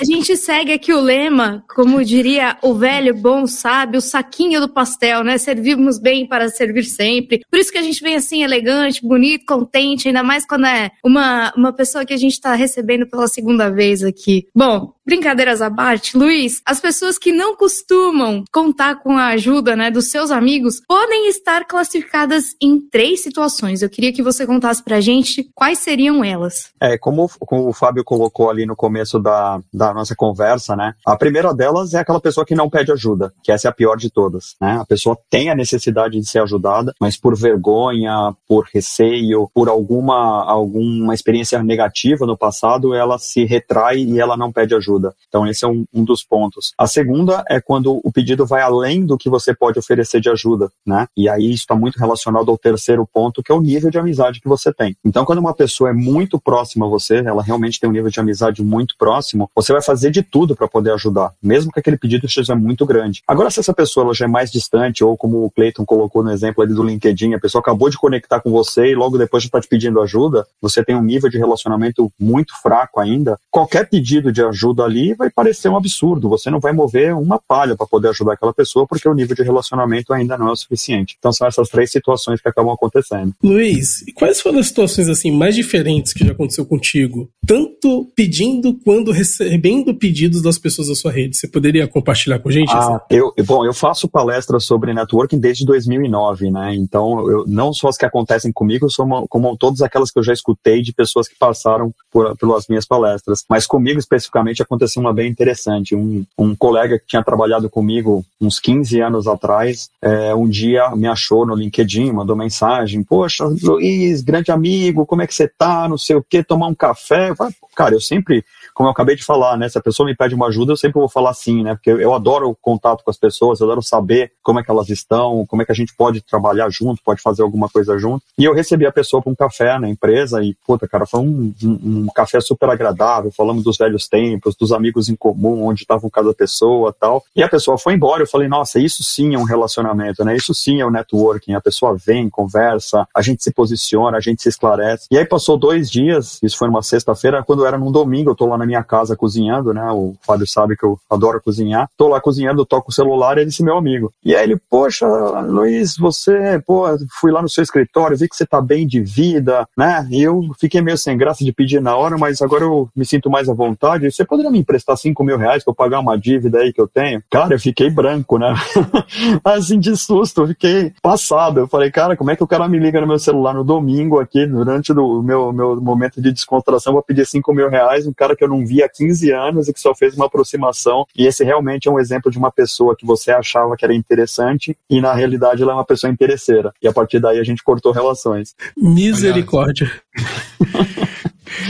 A 0.00 0.04
gente 0.04 0.36
segue 0.36 0.72
aqui 0.72 0.92
o 0.92 1.00
lema, 1.00 1.62
como 1.74 2.04
diria 2.04 2.56
o 2.62 2.74
velho 2.74 3.14
bom 3.14 3.46
sábio, 3.46 3.98
o 3.98 4.02
saquinho 4.02 4.60
do 4.60 4.68
pastel, 4.68 5.22
né? 5.22 5.38
Servimos 5.38 5.98
bem 5.98 6.26
para 6.26 6.48
servir 6.48 6.84
sempre. 6.84 7.42
Por 7.50 7.58
isso 7.58 7.70
que 7.70 7.78
a 7.78 7.82
gente 7.82 8.02
vem 8.02 8.16
assim, 8.16 8.42
elegante, 8.42 9.06
bonito, 9.06 9.44
contente, 9.46 10.08
ainda 10.08 10.22
mais 10.22 10.46
quando 10.46 10.66
é 10.66 10.90
uma, 11.04 11.52
uma 11.56 11.72
pessoa 11.72 12.04
que 12.04 12.14
a 12.14 12.16
gente 12.16 12.32
está 12.32 12.54
recebendo 12.54 13.06
pela 13.06 13.28
segunda 13.28 13.70
vez 13.70 14.02
aqui. 14.02 14.46
Bom, 14.54 14.94
brincadeiras 15.04 15.60
à 15.60 15.70
parte, 15.70 16.16
Luiz, 16.16 16.60
as 16.64 16.80
pessoas 16.80 17.18
que 17.18 17.32
não 17.32 17.56
costumam 17.56 18.44
contar 18.52 18.96
com 18.96 19.16
a 19.16 19.28
ajuda 19.28 19.74
né, 19.76 19.90
dos 19.90 20.10
seus 20.10 20.30
amigos 20.30 20.80
podem 20.86 21.28
estar 21.28 21.64
classificadas 21.66 22.54
em 22.60 22.80
três 22.80 23.22
situações. 23.22 23.82
Eu 23.82 23.90
queria 23.90 24.12
que 24.12 24.22
você 24.22 24.46
contasse 24.46 24.82
pra 24.82 25.00
gente 25.00 25.48
quais 25.54 25.78
seriam 25.78 26.24
elas. 26.24 26.70
É, 26.80 26.96
como, 26.96 27.28
como 27.40 27.68
o 27.68 27.72
Fábio 27.72 28.04
colocou 28.04 28.50
ali 28.50 28.64
no 28.64 28.76
começo 28.76 29.18
da, 29.18 29.60
da 29.72 29.92
nossa 29.92 30.14
conversa, 30.14 30.76
né? 30.76 30.94
A 31.06 31.16
primeira 31.16 31.52
delas 31.52 31.94
é 31.94 31.98
aquela 31.98 32.20
pessoa 32.20 32.46
que 32.46 32.54
não 32.54 32.70
pede 32.70 32.92
ajuda, 32.92 33.32
que 33.42 33.50
essa 33.50 33.68
é 33.68 33.70
a 33.70 33.74
pior 33.74 33.96
de 33.96 34.10
todas, 34.10 34.54
né? 34.60 34.78
A 34.80 34.84
pessoa 34.84 35.16
tem 35.28 35.50
a 35.50 35.54
necessidade 35.54 36.18
de 36.18 36.28
ser 36.28 36.40
ajudada, 36.40 36.94
mas 37.00 37.16
por 37.16 37.36
vergonha, 37.36 38.34
por 38.46 38.66
receio, 38.72 39.50
por 39.54 39.68
alguma, 39.68 40.44
alguma 40.44 41.14
experiência 41.14 41.62
negativa 41.62 42.26
no 42.26 42.36
passado, 42.36 42.94
ela 42.94 43.18
se 43.18 43.44
retrai 43.44 43.98
e 43.98 44.20
ela 44.20 44.36
não 44.36 44.52
pede 44.52 44.74
ajuda. 44.74 44.91
Então, 45.28 45.46
esse 45.46 45.64
é 45.64 45.68
um, 45.68 45.84
um 45.92 46.04
dos 46.04 46.22
pontos. 46.22 46.72
A 46.76 46.86
segunda 46.86 47.44
é 47.48 47.60
quando 47.60 48.00
o 48.02 48.12
pedido 48.12 48.46
vai 48.46 48.62
além 48.62 49.04
do 49.04 49.16
que 49.16 49.30
você 49.30 49.54
pode 49.54 49.78
oferecer 49.78 50.20
de 50.20 50.28
ajuda, 50.28 50.70
né? 50.86 51.06
E 51.16 51.28
aí 51.28 51.50
isso 51.50 51.62
está 51.62 51.74
muito 51.74 51.98
relacionado 51.98 52.50
ao 52.50 52.58
terceiro 52.58 53.06
ponto, 53.12 53.42
que 53.42 53.52
é 53.52 53.54
o 53.54 53.60
nível 53.60 53.90
de 53.90 53.98
amizade 53.98 54.40
que 54.40 54.48
você 54.48 54.72
tem. 54.72 54.96
Então, 55.04 55.24
quando 55.24 55.38
uma 55.38 55.54
pessoa 55.54 55.90
é 55.90 55.92
muito 55.92 56.38
próxima 56.38 56.86
a 56.86 56.88
você, 56.88 57.18
ela 57.18 57.42
realmente 57.42 57.78
tem 57.78 57.88
um 57.88 57.92
nível 57.92 58.10
de 58.10 58.20
amizade 58.20 58.62
muito 58.62 58.94
próximo, 58.98 59.50
você 59.54 59.72
vai 59.72 59.82
fazer 59.82 60.10
de 60.10 60.22
tudo 60.22 60.54
para 60.56 60.68
poder 60.68 60.92
ajudar, 60.92 61.32
mesmo 61.42 61.72
que 61.72 61.80
aquele 61.80 61.96
pedido 61.96 62.28
seja 62.28 62.54
muito 62.54 62.86
grande. 62.86 63.22
Agora, 63.26 63.50
se 63.50 63.60
essa 63.60 63.74
pessoa 63.74 64.12
já 64.14 64.24
é 64.24 64.28
mais 64.28 64.50
distante, 64.50 65.04
ou 65.04 65.16
como 65.16 65.44
o 65.44 65.50
Clayton 65.50 65.84
colocou 65.84 66.22
no 66.22 66.30
exemplo 66.30 66.62
ali 66.62 66.74
do 66.74 66.82
LinkedIn, 66.82 67.34
a 67.34 67.40
pessoa 67.40 67.60
acabou 67.60 67.88
de 67.88 67.98
conectar 67.98 68.40
com 68.40 68.50
você 68.50 68.90
e 68.90 68.94
logo 68.94 69.18
depois 69.18 69.42
já 69.42 69.48
está 69.48 69.60
te 69.60 69.68
pedindo 69.68 70.00
ajuda, 70.00 70.46
você 70.60 70.84
tem 70.84 70.96
um 70.96 71.02
nível 71.02 71.30
de 71.30 71.38
relacionamento 71.38 72.10
muito 72.18 72.54
fraco 72.60 73.00
ainda, 73.00 73.38
qualquer 73.50 73.88
pedido 73.88 74.32
de 74.32 74.42
ajuda 74.42 74.81
ali 74.82 75.14
vai 75.14 75.30
parecer 75.30 75.68
um 75.68 75.76
absurdo. 75.76 76.28
Você 76.28 76.50
não 76.50 76.60
vai 76.60 76.72
mover 76.72 77.14
uma 77.14 77.38
palha 77.38 77.76
para 77.76 77.86
poder 77.86 78.08
ajudar 78.08 78.34
aquela 78.34 78.52
pessoa 78.52 78.86
porque 78.86 79.08
o 79.08 79.14
nível 79.14 79.34
de 79.34 79.42
relacionamento 79.42 80.12
ainda 80.12 80.36
não 80.36 80.48
é 80.48 80.52
o 80.52 80.56
suficiente. 80.56 81.16
Então 81.18 81.32
são 81.32 81.46
essas 81.46 81.68
três 81.68 81.90
situações 81.90 82.40
que 82.40 82.48
acabam 82.48 82.72
acontecendo. 82.72 83.34
Luiz, 83.42 84.04
quais 84.14 84.40
foram 84.40 84.58
as 84.58 84.66
situações 84.66 85.08
assim 85.08 85.30
mais 85.30 85.54
diferentes 85.54 86.12
que 86.12 86.24
já 86.24 86.32
aconteceu 86.32 86.64
contigo? 86.66 87.28
Tanto 87.46 88.10
pedindo 88.14 88.74
quanto 88.84 89.10
recebendo 89.10 89.94
pedidos 89.94 90.42
das 90.42 90.58
pessoas 90.58 90.88
da 90.88 90.94
sua 90.94 91.12
rede. 91.12 91.36
Você 91.36 91.48
poderia 91.48 91.86
compartilhar 91.86 92.38
com 92.38 92.48
a 92.48 92.52
gente? 92.52 92.72
Ah, 92.72 93.00
eu, 93.10 93.32
bom, 93.44 93.64
eu 93.64 93.74
faço 93.74 94.08
palestras 94.08 94.64
sobre 94.64 94.92
networking 94.92 95.38
desde 95.38 95.64
2009, 95.64 96.50
né? 96.50 96.74
Então, 96.74 97.30
eu, 97.30 97.44
não 97.46 97.72
só 97.72 97.88
as 97.88 97.96
que 97.96 98.06
acontecem 98.06 98.52
comigo, 98.52 98.86
como, 98.96 99.26
como 99.28 99.56
todas 99.56 99.82
aquelas 99.82 100.10
que 100.10 100.18
eu 100.18 100.22
já 100.22 100.32
escutei 100.32 100.82
de 100.82 100.92
pessoas 100.92 101.28
que 101.28 101.36
passaram 101.38 101.92
por, 102.10 102.36
pelas 102.36 102.66
minhas 102.68 102.86
palestras. 102.86 103.44
Mas 103.48 103.66
comigo 103.66 103.98
especificamente 103.98 104.62
aconteceu 104.72 105.00
uma 105.00 105.12
bem 105.12 105.30
interessante. 105.30 105.94
Um, 105.94 106.24
um 106.36 106.54
colega 106.54 106.98
que 106.98 107.06
tinha 107.06 107.22
trabalhado 107.22 107.68
comigo 107.68 108.24
uns 108.40 108.58
15 108.58 109.00
anos 109.00 109.26
atrás, 109.26 109.90
é, 110.00 110.34
um 110.34 110.48
dia 110.48 110.90
me 110.96 111.06
achou 111.06 111.46
no 111.46 111.54
LinkedIn, 111.54 112.12
mandou 112.12 112.34
mensagem: 112.34 113.02
Poxa, 113.02 113.44
Luiz, 113.62 114.22
grande 114.22 114.50
amigo, 114.50 115.06
como 115.06 115.22
é 115.22 115.26
que 115.26 115.34
você 115.34 115.46
tá? 115.46 115.88
Não 115.88 115.98
sei 115.98 116.16
o 116.16 116.22
que, 116.22 116.42
tomar 116.42 116.66
um 116.66 116.74
café. 116.74 117.32
Cara, 117.76 117.94
eu 117.94 118.00
sempre 118.00 118.44
como 118.74 118.88
eu 118.88 118.92
acabei 118.92 119.16
de 119.16 119.24
falar, 119.24 119.56
né? 119.56 119.68
Se 119.68 119.78
a 119.78 119.82
pessoa 119.82 120.06
me 120.06 120.14
pede 120.14 120.34
uma 120.34 120.46
ajuda, 120.48 120.72
eu 120.72 120.76
sempre 120.76 120.98
vou 120.98 121.08
falar 121.08 121.34
sim, 121.34 121.62
né? 121.62 121.74
Porque 121.74 121.90
eu 121.90 122.14
adoro 122.14 122.50
o 122.50 122.54
contato 122.54 123.02
com 123.04 123.10
as 123.10 123.16
pessoas, 123.16 123.60
eu 123.60 123.66
adoro 123.66 123.82
saber 123.82 124.32
como 124.42 124.58
é 124.58 124.62
que 124.62 124.70
elas 124.70 124.88
estão, 124.88 125.44
como 125.46 125.62
é 125.62 125.64
que 125.64 125.72
a 125.72 125.74
gente 125.74 125.94
pode 125.94 126.20
trabalhar 126.20 126.68
junto, 126.70 127.02
pode 127.04 127.20
fazer 127.20 127.42
alguma 127.42 127.68
coisa 127.68 127.98
junto. 127.98 128.24
E 128.38 128.44
eu 128.44 128.54
recebi 128.54 128.86
a 128.86 128.92
pessoa 128.92 129.22
para 129.22 129.32
um 129.32 129.34
café 129.34 129.78
na 129.78 129.88
empresa 129.88 130.42
e, 130.42 130.54
puta, 130.66 130.88
cara, 130.88 131.06
foi 131.06 131.20
um, 131.20 131.54
um, 131.62 131.70
um, 131.84 132.06
café 132.14 132.40
super 132.40 132.68
agradável, 132.70 133.30
falamos 133.30 133.64
dos 133.64 133.76
velhos 133.76 134.08
tempos, 134.08 134.54
dos 134.56 134.72
amigos 134.72 135.08
em 135.08 135.16
comum, 135.16 135.66
onde 135.66 135.82
estava 135.82 136.08
cada 136.10 136.32
pessoa 136.32 136.94
tal. 136.98 137.22
E 137.34 137.42
a 137.42 137.48
pessoa 137.48 137.78
foi 137.78 137.94
embora, 137.94 138.22
eu 138.22 138.26
falei, 138.26 138.48
nossa, 138.48 138.78
isso 138.78 139.02
sim 139.02 139.34
é 139.34 139.38
um 139.38 139.44
relacionamento, 139.44 140.24
né? 140.24 140.36
Isso 140.36 140.54
sim 140.54 140.80
é 140.80 140.84
o 140.84 140.88
um 140.88 140.92
networking. 140.92 141.54
A 141.54 141.60
pessoa 141.60 141.96
vem, 141.96 142.28
conversa, 142.28 143.06
a 143.14 143.22
gente 143.22 143.42
se 143.42 143.52
posiciona, 143.52 144.16
a 144.16 144.20
gente 144.20 144.42
se 144.42 144.48
esclarece. 144.48 145.06
E 145.10 145.18
aí 145.18 145.24
passou 145.24 145.56
dois 145.56 145.90
dias, 145.90 146.38
isso 146.42 146.56
foi 146.56 146.68
numa 146.68 146.82
sexta-feira, 146.82 147.42
quando 147.42 147.66
era 147.66 147.78
num 147.78 147.92
domingo, 147.92 148.30
eu 148.30 148.34
tô 148.34 148.46
lá 148.46 148.61
na 148.62 148.66
minha 148.66 148.82
casa 148.82 149.16
cozinhando, 149.16 149.74
né? 149.74 149.84
O 149.90 150.14
Fábio 150.22 150.46
sabe 150.46 150.76
que 150.76 150.84
eu 150.84 150.98
adoro 151.10 151.42
cozinhar. 151.42 151.88
Tô 151.96 152.08
lá 152.08 152.20
cozinhando, 152.20 152.64
toco 152.64 152.90
o 152.90 152.94
celular, 152.94 153.36
ele 153.36 153.46
disse 153.46 153.62
meu 153.62 153.76
amigo. 153.76 154.12
E 154.24 154.34
aí 154.34 154.44
ele, 154.44 154.56
poxa, 154.70 155.06
Luiz, 155.40 155.96
você, 155.96 156.62
pô, 156.66 156.84
fui 157.20 157.32
lá 157.32 157.42
no 157.42 157.48
seu 157.48 157.62
escritório, 157.62 158.16
vi 158.16 158.28
que 158.28 158.36
você 158.36 158.46
tá 158.46 158.60
bem 158.60 158.86
de 158.86 159.00
vida, 159.00 159.66
né? 159.76 160.06
E 160.10 160.22
eu 160.22 160.42
fiquei 160.58 160.80
meio 160.80 160.96
sem 160.96 161.16
graça 161.16 161.44
de 161.44 161.52
pedir 161.52 161.80
na 161.80 161.96
hora, 161.96 162.16
mas 162.16 162.40
agora 162.40 162.64
eu 162.64 162.88
me 162.94 163.04
sinto 163.04 163.28
mais 163.28 163.48
à 163.48 163.54
vontade. 163.54 164.10
Você 164.10 164.24
poderia 164.24 164.50
me 164.50 164.58
emprestar 164.58 164.96
5 164.96 165.24
mil 165.24 165.36
reais 165.36 165.64
pra 165.64 165.72
eu 165.72 165.74
pagar 165.74 166.00
uma 166.00 166.16
dívida 166.16 166.58
aí 166.58 166.72
que 166.72 166.80
eu 166.80 166.88
tenho? 166.88 167.22
Cara, 167.30 167.54
eu 167.54 167.60
fiquei 167.60 167.90
branco, 167.90 168.38
né? 168.38 168.54
assim, 169.44 169.78
de 169.78 169.96
susto, 169.96 170.42
eu 170.42 170.48
fiquei 170.48 170.92
passado. 171.02 171.60
Eu 171.60 171.68
falei, 171.68 171.90
cara, 171.90 172.16
como 172.16 172.30
é 172.30 172.36
que 172.36 172.44
o 172.44 172.46
cara 172.46 172.68
me 172.68 172.78
liga 172.78 173.00
no 173.00 173.06
meu 173.06 173.18
celular 173.18 173.54
no 173.54 173.64
domingo 173.64 174.20
aqui, 174.20 174.46
durante 174.46 174.92
o 174.92 175.22
meu, 175.22 175.52
meu 175.52 175.80
momento 175.80 176.20
de 176.20 176.32
descontração, 176.32 176.92
pra 176.92 177.02
pedir 177.02 177.26
5 177.26 177.52
mil 177.52 177.68
reais, 177.68 178.06
um 178.06 178.12
cara 178.12 178.36
que 178.36 178.44
eu 178.44 178.48
não 178.52 178.66
vi 178.66 178.82
há 178.82 178.88
15 178.88 179.30
anos 179.32 179.68
e 179.68 179.72
que 179.72 179.80
só 179.80 179.94
fez 179.94 180.14
uma 180.14 180.26
aproximação. 180.26 181.06
E 181.16 181.26
esse 181.26 181.44
realmente 181.44 181.88
é 181.88 181.90
um 181.90 181.98
exemplo 181.98 182.30
de 182.30 182.38
uma 182.38 182.52
pessoa 182.52 182.96
que 182.96 183.06
você 183.06 183.30
achava 183.30 183.76
que 183.76 183.84
era 183.84 183.94
interessante 183.94 184.76
e 184.88 185.00
na 185.00 185.12
realidade 185.12 185.62
ela 185.62 185.72
é 185.72 185.74
uma 185.74 185.84
pessoa 185.84 186.12
interesseira. 186.12 186.72
E 186.82 186.88
a 186.88 186.92
partir 186.92 187.20
daí 187.20 187.38
a 187.38 187.44
gente 187.44 187.62
cortou 187.62 187.92
relações. 187.92 188.54
Misericórdia. 188.76 189.90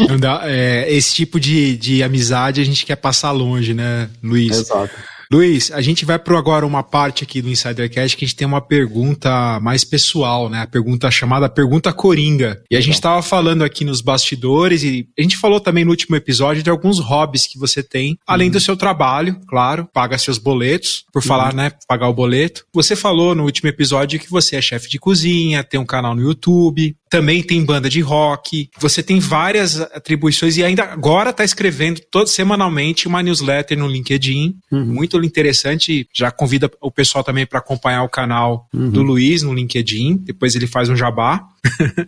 Não 0.09 0.17
dá, 0.17 0.43
é, 0.45 0.93
esse 0.93 1.15
tipo 1.15 1.41
de, 1.41 1.77
de 1.77 2.03
amizade 2.03 2.61
a 2.61 2.65
gente 2.65 2.87
quer 2.87 2.97
passar 2.97 3.33
longe, 3.33 3.75
né, 3.75 4.09
Luiz? 4.23 4.59
Exato. 4.59 4.95
Luiz, 5.33 5.73
a 5.73 5.81
gente 5.81 6.05
vai 6.05 6.19
para 6.19 6.39
agora 6.39 6.67
uma 6.67 6.83
parte 6.83 7.25
aqui 7.25 7.41
do 7.41 7.49
Insidercast 7.49 8.19
que 8.19 8.23
a 8.27 8.29
gente 8.29 8.37
tem 8.37 8.47
uma 8.47 8.61
pergunta 8.61 9.59
mais 9.61 9.83
pessoal, 9.83 10.51
né? 10.51 10.61
A 10.61 10.67
pergunta 10.67 11.11
chamada 11.11 11.49
Pergunta 11.49 11.91
Coringa. 11.91 12.63
E 12.71 12.77
a 12.77 12.81
gente 12.83 12.97
estava 12.97 13.23
falando 13.23 13.65
aqui 13.65 13.83
nos 13.83 14.03
bastidores 14.03 14.83
e 14.83 15.09
a 15.19 15.23
gente 15.23 15.39
falou 15.39 15.59
também 15.59 15.87
no 15.87 15.91
último 15.91 16.17
episódio 16.17 16.63
de 16.63 16.69
alguns 16.69 16.99
hobbies 16.99 17.47
que 17.47 17.59
você 17.59 17.83
tem, 17.83 18.19
além 18.27 18.49
uhum. 18.49 18.53
do 18.53 18.61
seu 18.61 18.77
trabalho, 18.77 19.41
claro, 19.49 19.89
paga 19.91 20.19
seus 20.19 20.37
boletos, 20.37 21.07
por 21.11 21.23
uhum. 21.23 21.29
falar, 21.29 21.55
né? 21.55 21.73
Pagar 21.89 22.11
o 22.11 22.15
boleto. 22.15 22.67
Você 22.75 22.95
falou 22.95 23.35
no 23.35 23.45
último 23.45 23.71
episódio 23.71 24.21
que 24.21 24.29
você 24.29 24.57
é 24.57 24.61
chefe 24.61 24.91
de 24.91 24.99
cozinha, 24.99 25.65
tem 25.65 25.81
um 25.81 25.87
canal 25.87 26.15
no 26.15 26.21
YouTube, 26.21 26.95
também 27.13 27.43
tem 27.43 27.63
banda 27.63 27.91
de 27.91 28.01
rock, 28.01 28.71
você 28.79 29.03
tem 29.03 29.21
várias 29.21 29.79
atribuições 29.79 30.57
e 30.57 30.65
ainda 30.65 30.85
agora 30.85 31.29
está 31.29 31.45
escrevendo 31.45 32.01
todo, 32.11 32.27
semanalmente 32.27 33.07
uma 33.07 33.23
newsletter 33.23 33.79
no 33.79 33.87
LinkedIn, 33.87 34.57
uhum. 34.73 34.87
muito 34.87 35.23
interessante. 35.23 36.09
Já 36.11 36.31
convida 36.31 36.71
o 36.81 36.91
pessoal 36.91 37.23
também 37.23 37.45
para 37.45 37.59
acompanhar 37.59 38.03
o 38.03 38.09
canal 38.09 38.67
uhum. 38.73 38.89
do 38.89 39.03
Luiz 39.03 39.43
no 39.43 39.53
LinkedIn, 39.53 40.17
depois 40.23 40.55
ele 40.55 40.67
faz 40.67 40.89
um 40.89 40.97
jabá. 40.97 41.47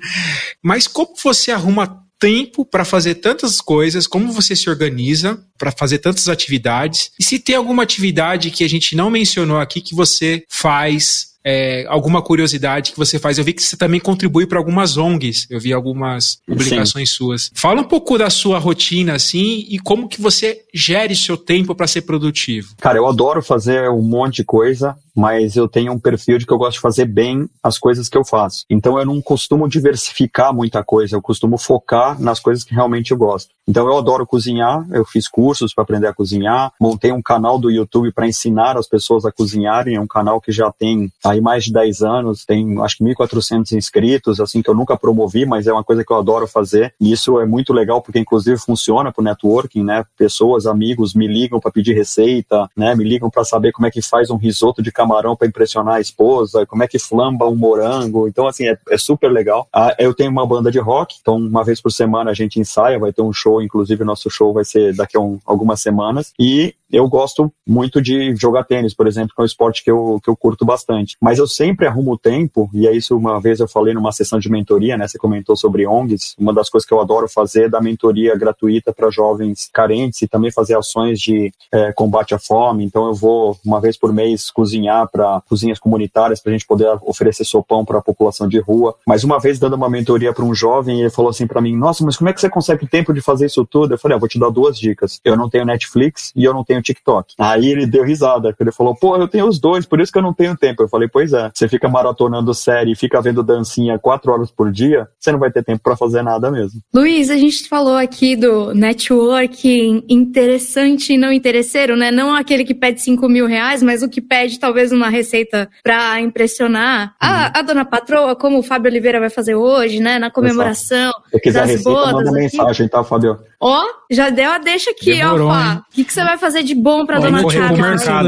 Mas 0.64 0.86
como 0.86 1.12
você 1.22 1.50
arruma 1.50 2.02
tempo 2.18 2.64
para 2.64 2.86
fazer 2.86 3.16
tantas 3.16 3.60
coisas, 3.60 4.06
como 4.06 4.32
você 4.32 4.56
se 4.56 4.70
organiza 4.70 5.38
para 5.58 5.70
fazer 5.70 5.98
tantas 5.98 6.30
atividades, 6.30 7.10
e 7.20 7.22
se 7.22 7.38
tem 7.38 7.56
alguma 7.56 7.82
atividade 7.82 8.50
que 8.50 8.64
a 8.64 8.68
gente 8.68 8.96
não 8.96 9.10
mencionou 9.10 9.58
aqui 9.58 9.82
que 9.82 9.94
você 9.94 10.44
faz 10.48 11.33
é, 11.44 11.84
alguma 11.88 12.22
curiosidade 12.22 12.92
que 12.92 12.98
você 12.98 13.18
faz. 13.18 13.38
Eu 13.38 13.44
vi 13.44 13.52
que 13.52 13.62
você 13.62 13.76
também 13.76 14.00
contribui 14.00 14.46
para 14.46 14.58
algumas 14.58 14.96
ONGs. 14.96 15.46
Eu 15.50 15.60
vi 15.60 15.72
algumas 15.72 16.38
publicações 16.46 17.10
Sim. 17.10 17.16
suas. 17.16 17.50
Fala 17.54 17.80
um 17.80 17.84
pouco 17.84 18.16
da 18.16 18.30
sua 18.30 18.58
rotina, 18.58 19.14
assim, 19.14 19.66
e 19.68 19.78
como 19.78 20.08
que 20.08 20.20
você 20.20 20.62
gere 20.72 21.14
seu 21.14 21.36
tempo 21.36 21.74
para 21.74 21.86
ser 21.86 22.02
produtivo. 22.02 22.74
Cara, 22.80 22.98
eu 22.98 23.06
adoro 23.06 23.42
fazer 23.42 23.90
um 23.90 24.02
monte 24.02 24.36
de 24.36 24.44
coisa 24.44 24.96
mas 25.14 25.56
eu 25.56 25.68
tenho 25.68 25.92
um 25.92 25.98
perfil 25.98 26.38
de 26.38 26.46
que 26.46 26.52
eu 26.52 26.58
gosto 26.58 26.74
de 26.74 26.80
fazer 26.80 27.04
bem 27.04 27.48
as 27.62 27.78
coisas 27.78 28.08
que 28.08 28.16
eu 28.16 28.24
faço. 28.24 28.64
Então 28.68 28.98
eu 28.98 29.06
não 29.06 29.22
costumo 29.22 29.68
diversificar 29.68 30.52
muita 30.52 30.82
coisa, 30.82 31.16
eu 31.16 31.22
costumo 31.22 31.56
focar 31.56 32.20
nas 32.20 32.40
coisas 32.40 32.64
que 32.64 32.74
realmente 32.74 33.12
eu 33.12 33.16
gosto. 33.16 33.50
Então 33.66 33.86
eu 33.86 33.96
adoro 33.96 34.26
cozinhar, 34.26 34.86
eu 34.90 35.04
fiz 35.04 35.26
cursos 35.26 35.72
para 35.72 35.82
aprender 35.82 36.06
a 36.06 36.12
cozinhar, 36.12 36.72
montei 36.78 37.12
um 37.12 37.22
canal 37.22 37.58
do 37.58 37.70
YouTube 37.70 38.12
para 38.12 38.26
ensinar 38.26 38.76
as 38.76 38.86
pessoas 38.86 39.24
a 39.24 39.32
cozinharem, 39.32 39.96
é 39.96 40.00
um 40.00 40.06
canal 40.06 40.40
que 40.40 40.52
já 40.52 40.70
tem 40.70 41.10
aí 41.24 41.40
mais 41.40 41.64
de 41.64 41.72
10 41.72 42.02
anos, 42.02 42.44
tem 42.44 42.78
acho 42.82 42.98
que 42.98 43.04
1.400 43.04 43.72
inscritos, 43.72 44.40
assim 44.40 44.60
que 44.60 44.68
eu 44.68 44.74
nunca 44.74 44.98
promovi, 44.98 45.46
mas 45.46 45.66
é 45.66 45.72
uma 45.72 45.84
coisa 45.84 46.04
que 46.04 46.12
eu 46.12 46.18
adoro 46.18 46.46
fazer. 46.46 46.92
E 47.00 47.12
isso 47.12 47.40
é 47.40 47.46
muito 47.46 47.72
legal 47.72 48.02
porque 48.02 48.18
inclusive 48.18 48.58
funciona 48.58 49.10
para 49.10 49.24
networking, 49.24 49.82
né? 49.82 50.04
Pessoas, 50.18 50.66
amigos 50.66 51.14
me 51.14 51.26
ligam 51.26 51.58
para 51.58 51.70
pedir 51.70 51.94
receita, 51.94 52.68
né? 52.76 52.94
Me 52.94 53.04
ligam 53.04 53.30
para 53.30 53.44
saber 53.44 53.72
como 53.72 53.86
é 53.86 53.90
que 53.90 54.02
faz 54.02 54.28
um 54.28 54.36
risoto 54.36 54.82
de 54.82 54.92
camarão 54.92 55.03
para 55.36 55.46
impressionar 55.46 55.96
a 55.96 56.00
esposa, 56.00 56.66
como 56.66 56.82
é 56.82 56.88
que 56.88 56.98
flamba 56.98 57.46
um 57.48 57.56
morango. 57.56 58.28
Então, 58.28 58.46
assim, 58.46 58.66
é, 58.66 58.78
é 58.90 58.98
super 58.98 59.30
legal. 59.30 59.68
Ah, 59.72 59.94
eu 59.98 60.14
tenho 60.14 60.30
uma 60.30 60.46
banda 60.46 60.70
de 60.70 60.78
rock, 60.78 61.16
então 61.20 61.36
uma 61.36 61.64
vez 61.64 61.80
por 61.80 61.90
semana 61.90 62.30
a 62.30 62.34
gente 62.34 62.60
ensaia, 62.60 62.98
vai 62.98 63.12
ter 63.12 63.22
um 63.22 63.32
show, 63.32 63.62
inclusive 63.62 64.04
nosso 64.04 64.30
show 64.30 64.52
vai 64.52 64.64
ser 64.64 64.94
daqui 64.94 65.16
a 65.16 65.20
um, 65.20 65.38
algumas 65.44 65.80
semanas. 65.80 66.32
E 66.38 66.74
eu 66.90 67.08
gosto 67.08 67.52
muito 67.66 68.00
de 68.00 68.34
jogar 68.36 68.64
tênis, 68.64 68.94
por 68.94 69.06
exemplo, 69.06 69.34
que 69.34 69.40
é 69.40 69.42
um 69.42 69.46
esporte 69.46 69.82
que 69.82 69.90
eu, 69.90 70.20
que 70.22 70.30
eu 70.30 70.36
curto 70.36 70.64
bastante. 70.64 71.16
Mas 71.20 71.38
eu 71.38 71.46
sempre 71.46 71.86
arrumo 71.86 72.18
tempo, 72.18 72.70
e 72.72 72.86
é 72.86 72.94
isso 72.94 73.16
uma 73.16 73.40
vez 73.40 73.60
eu 73.60 73.68
falei 73.68 73.94
numa 73.94 74.12
sessão 74.12 74.38
de 74.38 74.50
mentoria, 74.50 74.96
né? 74.96 75.08
Você 75.08 75.18
comentou 75.18 75.56
sobre 75.56 75.86
ONGs. 75.86 76.34
Uma 76.38 76.52
das 76.52 76.68
coisas 76.68 76.86
que 76.86 76.94
eu 76.94 77.00
adoro 77.00 77.28
fazer 77.28 77.64
é 77.64 77.68
dar 77.68 77.80
mentoria 77.80 78.36
gratuita 78.36 78.92
para 78.92 79.10
jovens 79.10 79.68
carentes 79.72 80.22
e 80.22 80.28
também 80.28 80.50
fazer 80.50 80.76
ações 80.76 81.20
de 81.20 81.52
é, 81.72 81.92
combate 81.92 82.34
à 82.34 82.38
fome. 82.38 82.84
Então 82.84 83.06
eu 83.06 83.14
vou 83.14 83.56
uma 83.64 83.80
vez 83.80 83.96
por 83.96 84.12
mês 84.12 84.50
cozinhar 84.50 85.08
para 85.10 85.40
cozinhas 85.48 85.78
comunitárias 85.78 86.40
para 86.40 86.50
a 86.50 86.52
gente 86.52 86.66
poder 86.66 86.88
oferecer 87.02 87.44
sopão 87.44 87.84
para 87.84 87.98
a 87.98 88.02
população 88.02 88.48
de 88.48 88.58
rua. 88.60 88.94
Mas 89.06 89.24
uma 89.24 89.40
vez 89.40 89.58
dando 89.58 89.74
uma 89.74 89.88
mentoria 89.88 90.32
para 90.32 90.44
um 90.44 90.54
jovem, 90.54 91.00
ele 91.00 91.10
falou 91.10 91.30
assim 91.30 91.46
para 91.46 91.60
mim: 91.60 91.76
Nossa, 91.76 92.04
mas 92.04 92.16
como 92.16 92.30
é 92.30 92.32
que 92.32 92.40
você 92.40 92.48
consegue 92.48 92.86
tempo 92.86 93.12
de 93.12 93.20
fazer 93.20 93.46
isso 93.46 93.64
tudo? 93.64 93.94
Eu 93.94 93.98
falei: 93.98 94.16
ah, 94.16 94.20
Vou 94.20 94.28
te 94.28 94.38
dar 94.38 94.50
duas 94.50 94.78
dicas. 94.78 95.20
Eu 95.24 95.36
não 95.36 95.48
tenho 95.48 95.64
Netflix 95.64 96.32
e 96.36 96.44
eu 96.44 96.52
não 96.52 96.64
tenho 96.64 96.73
TikTok. 96.82 97.34
Aí 97.38 97.66
ele 97.66 97.86
deu 97.86 98.04
risada, 98.04 98.54
ele 98.58 98.72
falou, 98.72 98.94
pô, 98.94 99.16
eu 99.16 99.28
tenho 99.28 99.46
os 99.46 99.58
dois, 99.58 99.86
por 99.86 100.00
isso 100.00 100.12
que 100.12 100.18
eu 100.18 100.22
não 100.22 100.32
tenho 100.32 100.56
tempo. 100.56 100.82
Eu 100.82 100.88
falei, 100.88 101.08
pois 101.08 101.32
é, 101.32 101.50
você 101.52 101.68
fica 101.68 101.88
maratonando 101.88 102.54
série 102.54 102.92
e 102.92 102.96
fica 102.96 103.20
vendo 103.20 103.42
dancinha 103.42 103.98
quatro 103.98 104.32
horas 104.32 104.50
por 104.50 104.70
dia, 104.70 105.08
você 105.18 105.32
não 105.32 105.38
vai 105.38 105.50
ter 105.50 105.62
tempo 105.62 105.82
para 105.82 105.96
fazer 105.96 106.22
nada 106.22 106.50
mesmo. 106.50 106.80
Luiz, 106.92 107.30
a 107.30 107.36
gente 107.36 107.68
falou 107.68 107.96
aqui 107.96 108.36
do 108.36 108.74
networking 108.74 110.04
interessante 110.08 111.14
e 111.14 111.18
não 111.18 111.32
interesseiro, 111.32 111.96
né? 111.96 112.10
Não 112.10 112.34
aquele 112.34 112.64
que 112.64 112.74
pede 112.74 113.02
cinco 113.02 113.28
mil 113.28 113.46
reais, 113.46 113.82
mas 113.82 114.02
o 114.02 114.08
que 114.08 114.20
pede 114.20 114.58
talvez 114.58 114.92
uma 114.92 115.08
receita 115.08 115.68
para 115.82 116.20
impressionar 116.20 117.08
uhum. 117.08 117.28
a, 117.28 117.58
a, 117.58 117.62
dona 117.62 117.84
patroa, 117.84 118.36
como 118.36 118.58
o 118.58 118.62
Fábio 118.62 118.90
Oliveira 118.90 119.20
vai 119.20 119.30
fazer 119.30 119.54
hoje, 119.54 120.00
né? 120.00 120.18
Na 120.18 120.30
comemoração. 120.30 121.12
Se 121.30 121.40
quiser 121.40 121.60
das 121.60 121.70
receita, 121.70 121.90
bodas 121.90 122.12
manda 122.12 122.30
aqui. 122.30 122.38
mensagem, 122.40 122.88
tá, 122.88 123.04
Fábio? 123.04 123.38
Ó, 123.60 123.82
já 124.14 124.30
deu 124.30 124.50
a 124.50 124.58
deixa 124.58 124.90
aqui, 124.90 125.16
Demorou, 125.16 125.48
ó, 125.48 125.52
Fá. 125.52 125.84
O 125.90 125.94
que, 125.94 126.04
que 126.04 126.12
você 126.12 126.24
vai 126.24 126.38
fazer 126.38 126.62
de 126.62 126.74
bom 126.74 127.04
pra 127.04 127.18
dona 127.18 127.44
Tiago 127.44 127.74